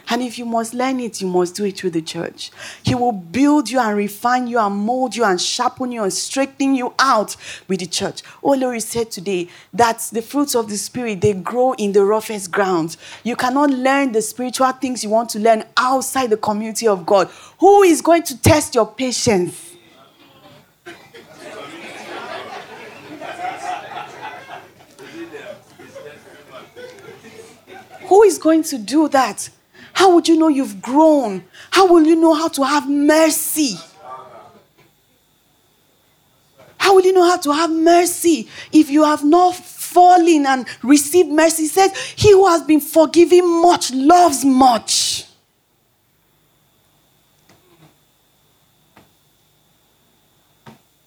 And 0.10 0.22
if 0.22 0.38
you 0.38 0.46
must 0.46 0.74
learn 0.74 1.00
it, 1.00 1.22
you 1.22 1.28
must 1.28 1.56
do 1.56 1.66
it 1.66 1.78
through 1.78 1.92
the 1.92 2.02
church. 2.02 2.52
He 2.84 2.94
will 2.94 3.12
build 3.12 3.70
you 3.70 3.80
and 3.80 3.96
refine 3.96 4.48
you 4.48 4.60
and 4.60 4.76
mold 4.76 5.16
you 5.16 5.24
and 5.24 5.40
sharpen 5.40 5.92
you 5.92 6.04
and 6.04 6.12
straighten 6.14 6.76
you 6.76 6.94
out 7.00 7.36
with 7.68 7.80
the 7.80 7.86
church. 7.86 8.22
Oh, 8.44 8.50
Olori 8.52 8.82
said 8.82 9.12
today 9.12 9.48
that 9.74 10.10
the 10.12 10.22
fruits 10.22 10.56
of 10.56 10.70
the 10.70 10.78
Spirit, 10.78 11.22
they 11.22 11.34
grow 11.34 11.74
in 11.74 11.94
the 11.94 12.04
roughest 12.04 12.52
ground. 12.52 12.98
You 13.24 13.36
cannot 13.36 13.70
learn 13.70 14.12
the 14.12 14.22
spiritual 14.22 14.72
things 14.74 15.04
you 15.04 15.10
want 15.10 15.30
to 15.32 15.40
learn 15.40 15.64
outside 15.78 16.30
the 16.30 16.38
community 16.38 16.88
of 16.88 17.06
God. 17.06 17.30
Who 17.60 17.84
is 17.84 18.02
going 18.02 18.24
to 18.24 18.42
test 18.42 18.76
your 18.76 18.88
patience? 18.88 19.72
Who 28.08 28.22
is 28.24 28.38
going 28.38 28.64
to 28.64 28.78
do 28.78 29.08
that? 29.10 29.50
How 29.94 30.14
would 30.16 30.28
you 30.28 30.38
know 30.38 30.48
you've 30.48 30.82
grown? 30.82 31.44
How 31.72 31.88
will 31.88 32.06
you 32.06 32.16
know 32.16 32.34
how 32.34 32.48
to 32.50 32.64
have 32.64 32.90
mercy? 32.90 33.78
How 36.78 36.96
will 36.96 37.06
you 37.06 37.14
know 37.14 37.24
how 37.24 37.38
to 37.38 37.54
have 37.54 37.72
mercy 37.72 38.50
if 38.74 38.90
you 38.90 39.04
have 39.06 39.24
not 39.24 39.56
fallen 39.56 40.46
and 40.46 40.66
received 40.84 41.30
mercy? 41.30 41.64
He 41.64 41.68
says, 41.70 41.96
He 42.18 42.32
who 42.32 42.46
has 42.48 42.62
been 42.64 42.82
forgiven 42.82 43.62
much 43.62 43.94
loves 43.94 44.44
much. 44.44 45.26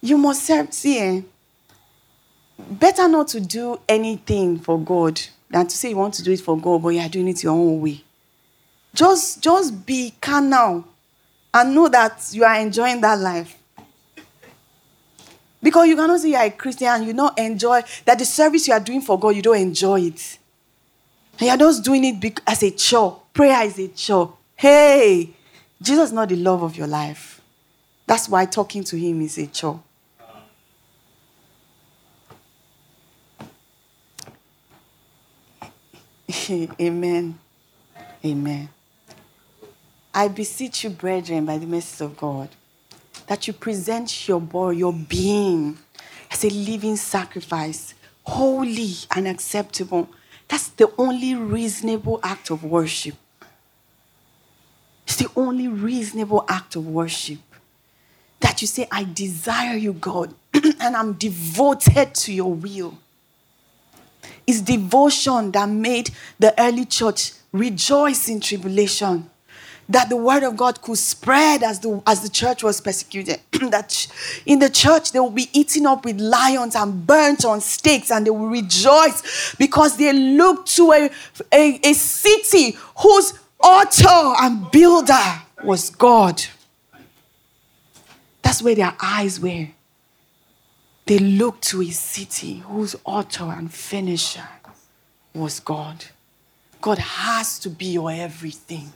You 0.01 0.16
must 0.16 0.45
serve, 0.45 0.72
see, 0.72 0.99
eh? 0.99 1.20
better 2.70 3.09
not 3.09 3.28
to 3.28 3.41
do 3.41 3.80
anything 3.89 4.59
for 4.59 4.78
God 4.80 5.20
than 5.51 5.66
to 5.66 5.76
say 5.76 5.91
you 5.91 5.97
want 5.97 6.14
to 6.14 6.22
do 6.22 6.32
it 6.32 6.41
for 6.41 6.59
God, 6.59 6.82
but 6.82 6.91
you 6.91 7.01
are 7.01 7.09
doing 7.09 7.28
it 7.28 7.43
your 7.43 7.53
own 7.53 7.80
way. 7.80 8.03
Just, 8.97 9.42
just 9.42 9.84
be 9.84 10.14
carnal 10.20 10.84
and 11.53 11.74
know 11.74 11.86
that 11.88 12.26
you 12.32 12.44
are 12.44 12.59
enjoying 12.59 13.01
that 13.03 13.18
life. 13.18 13.57
Because 15.62 15.86
you 15.88 15.97
cannot 15.97 16.20
say 16.20 16.30
you 16.30 16.36
are 16.36 16.47
a 16.47 16.51
Christian 16.51 16.88
and 16.88 17.07
you 17.07 17.12
don't 17.12 17.38
enjoy 17.38 17.82
that 18.07 18.18
the 18.18 18.24
service 18.24 18.66
you 18.66 18.72
are 18.72 18.80
doing 18.80 19.03
for 19.03 19.18
God, 19.18 19.36
you 19.36 19.42
don't 19.42 19.59
enjoy 19.59 20.01
it. 20.01 20.38
And 21.38 21.49
you're 21.49 21.57
just 21.59 21.84
doing 21.84 22.05
it 22.05 22.40
as 22.47 22.62
a 22.62 22.70
chore. 22.70 23.20
Prayer 23.34 23.64
is 23.64 23.78
a 23.78 23.88
chore. 23.88 24.34
Hey, 24.55 25.30
Jesus 25.82 26.07
is 26.07 26.12
not 26.14 26.30
the 26.30 26.36
love 26.36 26.62
of 26.62 26.74
your 26.76 26.86
life. 26.86 27.42
That's 28.07 28.30
why 28.30 28.47
talking 28.47 28.82
to 28.84 28.97
him 28.97 29.20
is 29.20 29.36
a 29.36 29.47
chore. 29.47 29.82
Amen. 36.80 37.38
Amen. 38.24 38.68
I 40.16 40.28
beseech 40.28 40.82
you, 40.82 40.88
brethren, 40.88 41.44
by 41.44 41.58
the 41.58 41.66
mercies 41.66 42.00
of 42.00 42.16
God, 42.16 42.48
that 43.26 43.46
you 43.46 43.52
present 43.52 44.26
your 44.26 44.40
body, 44.40 44.78
your 44.78 44.94
being, 44.94 45.76
as 46.30 46.42
a 46.42 46.48
living 46.48 46.96
sacrifice, 46.96 47.92
holy 48.22 48.94
and 49.14 49.28
acceptable. 49.28 50.08
That's 50.48 50.68
the 50.68 50.90
only 50.96 51.34
reasonable 51.34 52.18
act 52.22 52.48
of 52.48 52.64
worship. 52.64 53.14
It's 55.06 55.16
the 55.16 55.28
only 55.36 55.68
reasonable 55.68 56.46
act 56.48 56.76
of 56.76 56.86
worship. 56.86 57.40
That 58.40 58.62
you 58.62 58.66
say, 58.66 58.88
I 58.90 59.04
desire 59.04 59.76
you, 59.76 59.92
God, 59.92 60.32
and 60.54 60.96
I'm 60.96 61.12
devoted 61.12 62.14
to 62.14 62.32
your 62.32 62.54
will. 62.54 62.96
It's 64.46 64.62
devotion 64.62 65.50
that 65.52 65.68
made 65.68 66.08
the 66.38 66.58
early 66.58 66.86
church 66.86 67.32
rejoice 67.52 68.30
in 68.30 68.40
tribulation. 68.40 69.28
That 69.89 70.09
the 70.09 70.16
word 70.16 70.43
of 70.43 70.57
God 70.57 70.82
could 70.82 70.99
spread 70.99 71.62
as 71.62 71.78
the, 71.80 72.03
as 72.07 72.22
the 72.22 72.28
church 72.28 72.64
was 72.64 72.80
persecuted. 72.80 73.41
that 73.70 74.07
in 74.45 74.59
the 74.59 74.68
church 74.68 75.12
they 75.12 75.20
will 75.20 75.30
be 75.30 75.49
eaten 75.53 75.87
up 75.87 76.05
with 76.05 76.20
lions 76.20 76.74
and 76.74 77.07
burnt 77.07 77.45
on 77.45 77.61
stakes 77.61 78.11
and 78.11 78.26
they 78.26 78.30
will 78.30 78.49
rejoice 78.49 79.55
because 79.57 79.97
they 79.97 80.12
looked 80.12 80.74
to 80.74 80.93
a, 80.93 81.11
a, 81.53 81.80
a 81.84 81.93
city 81.93 82.76
whose 82.99 83.39
author 83.62 84.34
and 84.43 84.70
builder 84.70 85.43
was 85.62 85.91
God. 85.91 86.43
That's 88.43 88.62
where 88.62 88.74
their 88.74 88.95
eyes 89.01 89.41
were. 89.41 89.68
They 91.07 91.18
looked 91.18 91.62
to 91.68 91.82
a 91.82 91.91
city 91.91 92.59
whose 92.59 92.97
author 93.05 93.45
and 93.45 93.72
finisher 93.72 94.49
was 95.34 95.61
God. 95.61 96.05
God 96.80 96.99
has 96.99 97.59
to 97.61 97.70
be 97.70 97.87
your 97.87 98.11
everything. 98.11 98.93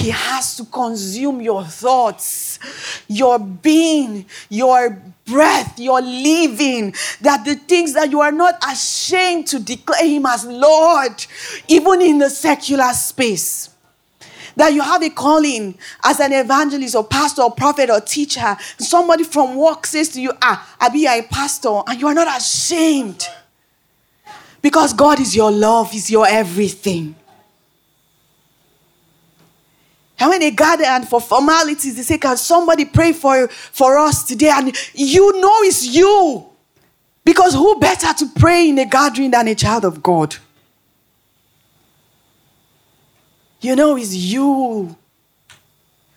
He 0.00 0.08
has 0.08 0.56
to 0.56 0.64
consume 0.64 1.42
your 1.42 1.62
thoughts, 1.62 2.58
your 3.06 3.38
being, 3.38 4.24
your 4.48 4.98
breath, 5.26 5.78
your 5.78 6.00
living. 6.00 6.94
That 7.20 7.44
the 7.44 7.54
things 7.54 7.92
that 7.92 8.10
you 8.10 8.22
are 8.22 8.32
not 8.32 8.54
ashamed 8.66 9.46
to 9.48 9.60
declare 9.60 10.06
Him 10.06 10.24
as 10.24 10.46
Lord, 10.46 11.26
even 11.68 12.00
in 12.00 12.16
the 12.16 12.30
secular 12.30 12.94
space 12.94 13.68
that 14.56 14.72
you 14.72 14.82
have 14.82 15.02
a 15.02 15.10
calling 15.10 15.76
as 16.02 16.18
an 16.18 16.32
evangelist 16.32 16.94
or 16.94 17.04
pastor 17.04 17.42
or 17.42 17.50
prophet 17.52 17.88
or 17.88 18.00
teacher. 18.00 18.56
Somebody 18.78 19.24
from 19.24 19.56
work 19.56 19.86
says 19.86 20.08
to 20.10 20.20
you, 20.20 20.32
Ah, 20.42 20.76
I 20.80 20.88
be 20.88 21.06
a 21.06 21.22
pastor, 21.22 21.82
and 21.86 22.00
you 22.00 22.06
are 22.06 22.14
not 22.14 22.40
ashamed. 22.40 23.26
Because 24.62 24.92
God 24.92 25.20
is 25.20 25.36
your 25.36 25.50
love, 25.50 25.94
is 25.94 26.10
your 26.10 26.26
everything. 26.26 27.14
And 30.20 30.28
when 30.28 30.40
they 30.40 30.50
gather 30.50 30.84
and 30.84 31.08
for 31.08 31.20
formalities, 31.20 31.96
they 31.96 32.02
say, 32.02 32.18
Can 32.18 32.36
somebody 32.36 32.84
pray 32.84 33.12
for, 33.12 33.48
for 33.48 33.98
us 33.98 34.22
today? 34.22 34.50
And 34.50 34.76
you 34.94 35.40
know 35.40 35.62
it's 35.62 35.86
you. 35.86 36.46
Because 37.24 37.54
who 37.54 37.80
better 37.80 38.12
to 38.12 38.26
pray 38.38 38.68
in 38.68 38.78
a 38.78 38.86
gathering 38.86 39.30
than 39.30 39.48
a 39.48 39.54
child 39.54 39.84
of 39.84 40.02
God? 40.02 40.36
you 43.60 43.76
know, 43.76 43.96
it's 43.96 44.14
you. 44.14 44.96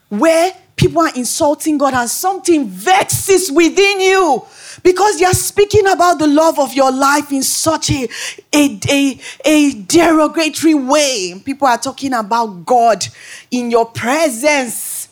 Where 0.09 0.53
people 0.75 1.01
are 1.01 1.13
insulting 1.15 1.77
God 1.77 1.93
and 1.93 2.09
something 2.09 2.67
vexes 2.67 3.51
within 3.51 3.99
you. 3.99 4.45
Because 4.81 5.19
you're 5.19 5.33
speaking 5.33 5.87
about 5.87 6.19
the 6.19 6.27
love 6.27 6.59
of 6.59 6.73
your 6.73 6.91
life 6.91 7.31
in 7.31 7.43
such 7.43 7.91
a, 7.91 8.07
a, 8.53 8.79
a, 8.89 9.19
a 9.45 9.73
derogatory 9.83 10.73
way. 10.73 11.41
People 11.43 11.67
are 11.67 11.77
talking 11.77 12.13
about 12.13 12.65
God 12.65 13.05
in 13.51 13.69
your 13.69 13.85
presence. 13.85 15.09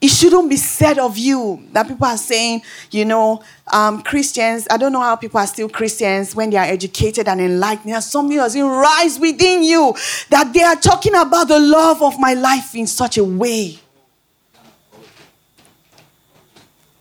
It 0.00 0.08
shouldn't 0.08 0.48
be 0.48 0.56
said 0.56 0.98
of 0.98 1.18
you 1.18 1.64
that 1.72 1.88
people 1.88 2.06
are 2.06 2.16
saying, 2.16 2.62
you 2.90 3.04
know, 3.04 3.42
um, 3.72 4.02
Christians, 4.02 4.68
I 4.70 4.76
don't 4.76 4.92
know 4.92 5.00
how 5.00 5.16
people 5.16 5.40
are 5.40 5.46
still 5.46 5.68
Christians 5.68 6.36
when 6.36 6.50
they 6.50 6.56
are 6.56 6.64
educated 6.64 7.26
and 7.26 7.40
enlightened. 7.40 7.92
There's 7.92 8.06
something 8.06 8.36
doesn't 8.36 8.64
rise 8.64 9.18
within 9.18 9.64
you 9.64 9.94
that 10.30 10.52
they 10.52 10.62
are 10.62 10.76
talking 10.76 11.16
about 11.16 11.48
the 11.48 11.58
love 11.58 12.00
of 12.02 12.18
my 12.20 12.34
life 12.34 12.76
in 12.76 12.86
such 12.86 13.18
a 13.18 13.24
way. 13.24 13.80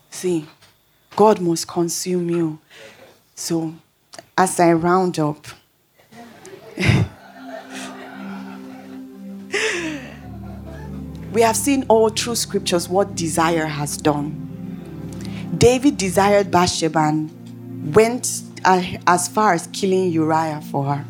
See, 0.10 0.48
God 1.18 1.42
must 1.42 1.68
consume 1.68 2.30
you. 2.30 2.60
So, 3.34 3.74
as 4.38 4.60
I 4.60 4.74
round 4.74 5.18
up, 5.18 5.48
we 11.34 11.42
have 11.42 11.56
seen 11.56 11.86
all 11.88 12.10
through 12.10 12.36
scriptures 12.36 12.88
what 12.88 13.16
desire 13.16 13.66
has 13.66 13.98
done. 13.98 14.44
David 15.58 15.98
desired 15.98 16.52
Bathsheba 16.52 17.00
and 17.00 17.96
went 17.96 18.44
as 18.64 19.28
far 19.28 19.54
as 19.54 19.66
killing 19.74 20.12
Uriah 20.12 20.62
for 20.70 20.86
her. 20.86 21.04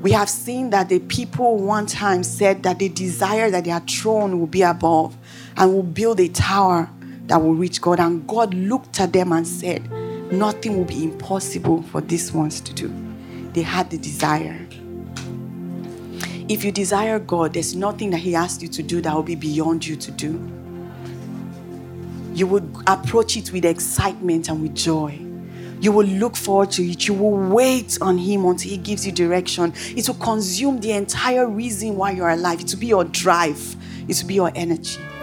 We 0.00 0.12
have 0.12 0.30
seen 0.30 0.70
that 0.70 0.88
the 0.88 1.00
people 1.00 1.58
one 1.58 1.84
time 1.84 2.24
said 2.24 2.62
that 2.62 2.78
they 2.78 2.88
desire 2.88 3.50
that 3.50 3.66
their 3.66 3.80
throne 3.80 4.40
will 4.40 4.46
be 4.46 4.62
above 4.62 5.14
and 5.58 5.74
will 5.74 5.82
build 5.82 6.20
a 6.20 6.28
tower 6.28 6.88
that 7.26 7.42
will 7.42 7.54
reach 7.54 7.80
God. 7.80 8.00
And 8.00 8.26
God 8.26 8.54
looked 8.54 9.00
at 9.00 9.12
them 9.12 9.32
and 9.32 9.46
said, 9.46 9.90
Nothing 10.32 10.76
will 10.76 10.84
be 10.84 11.04
impossible 11.04 11.82
for 11.82 12.00
these 12.00 12.32
ones 12.32 12.60
to 12.60 12.72
do. 12.72 12.92
They 13.52 13.62
had 13.62 13.90
the 13.90 13.98
desire. 13.98 14.66
If 16.48 16.64
you 16.64 16.72
desire 16.72 17.18
God, 17.18 17.54
there's 17.54 17.74
nothing 17.74 18.10
that 18.10 18.18
He 18.18 18.34
asked 18.34 18.62
you 18.62 18.68
to 18.68 18.82
do 18.82 19.00
that 19.00 19.14
will 19.14 19.22
be 19.22 19.36
beyond 19.36 19.86
you 19.86 19.96
to 19.96 20.10
do. 20.10 20.32
You 22.34 22.46
would 22.48 22.76
approach 22.86 23.36
it 23.36 23.52
with 23.52 23.64
excitement 23.64 24.48
and 24.48 24.60
with 24.60 24.74
joy. 24.74 25.18
You 25.80 25.92
will 25.92 26.06
look 26.06 26.36
forward 26.36 26.70
to 26.72 26.82
it. 26.82 27.06
You 27.06 27.14
will 27.14 27.36
wait 27.36 27.98
on 28.00 28.18
Him 28.18 28.44
until 28.44 28.70
He 28.70 28.76
gives 28.76 29.06
you 29.06 29.12
direction. 29.12 29.72
It 29.96 30.08
will 30.08 30.16
consume 30.16 30.80
the 30.80 30.92
entire 30.92 31.46
reason 31.46 31.96
why 31.96 32.10
you're 32.12 32.30
alive. 32.30 32.60
It 32.60 32.72
will 32.72 32.80
be 32.80 32.86
your 32.88 33.04
drive, 33.04 33.76
it 34.08 34.20
will 34.20 34.28
be 34.28 34.34
your 34.34 34.52
energy. 34.54 34.98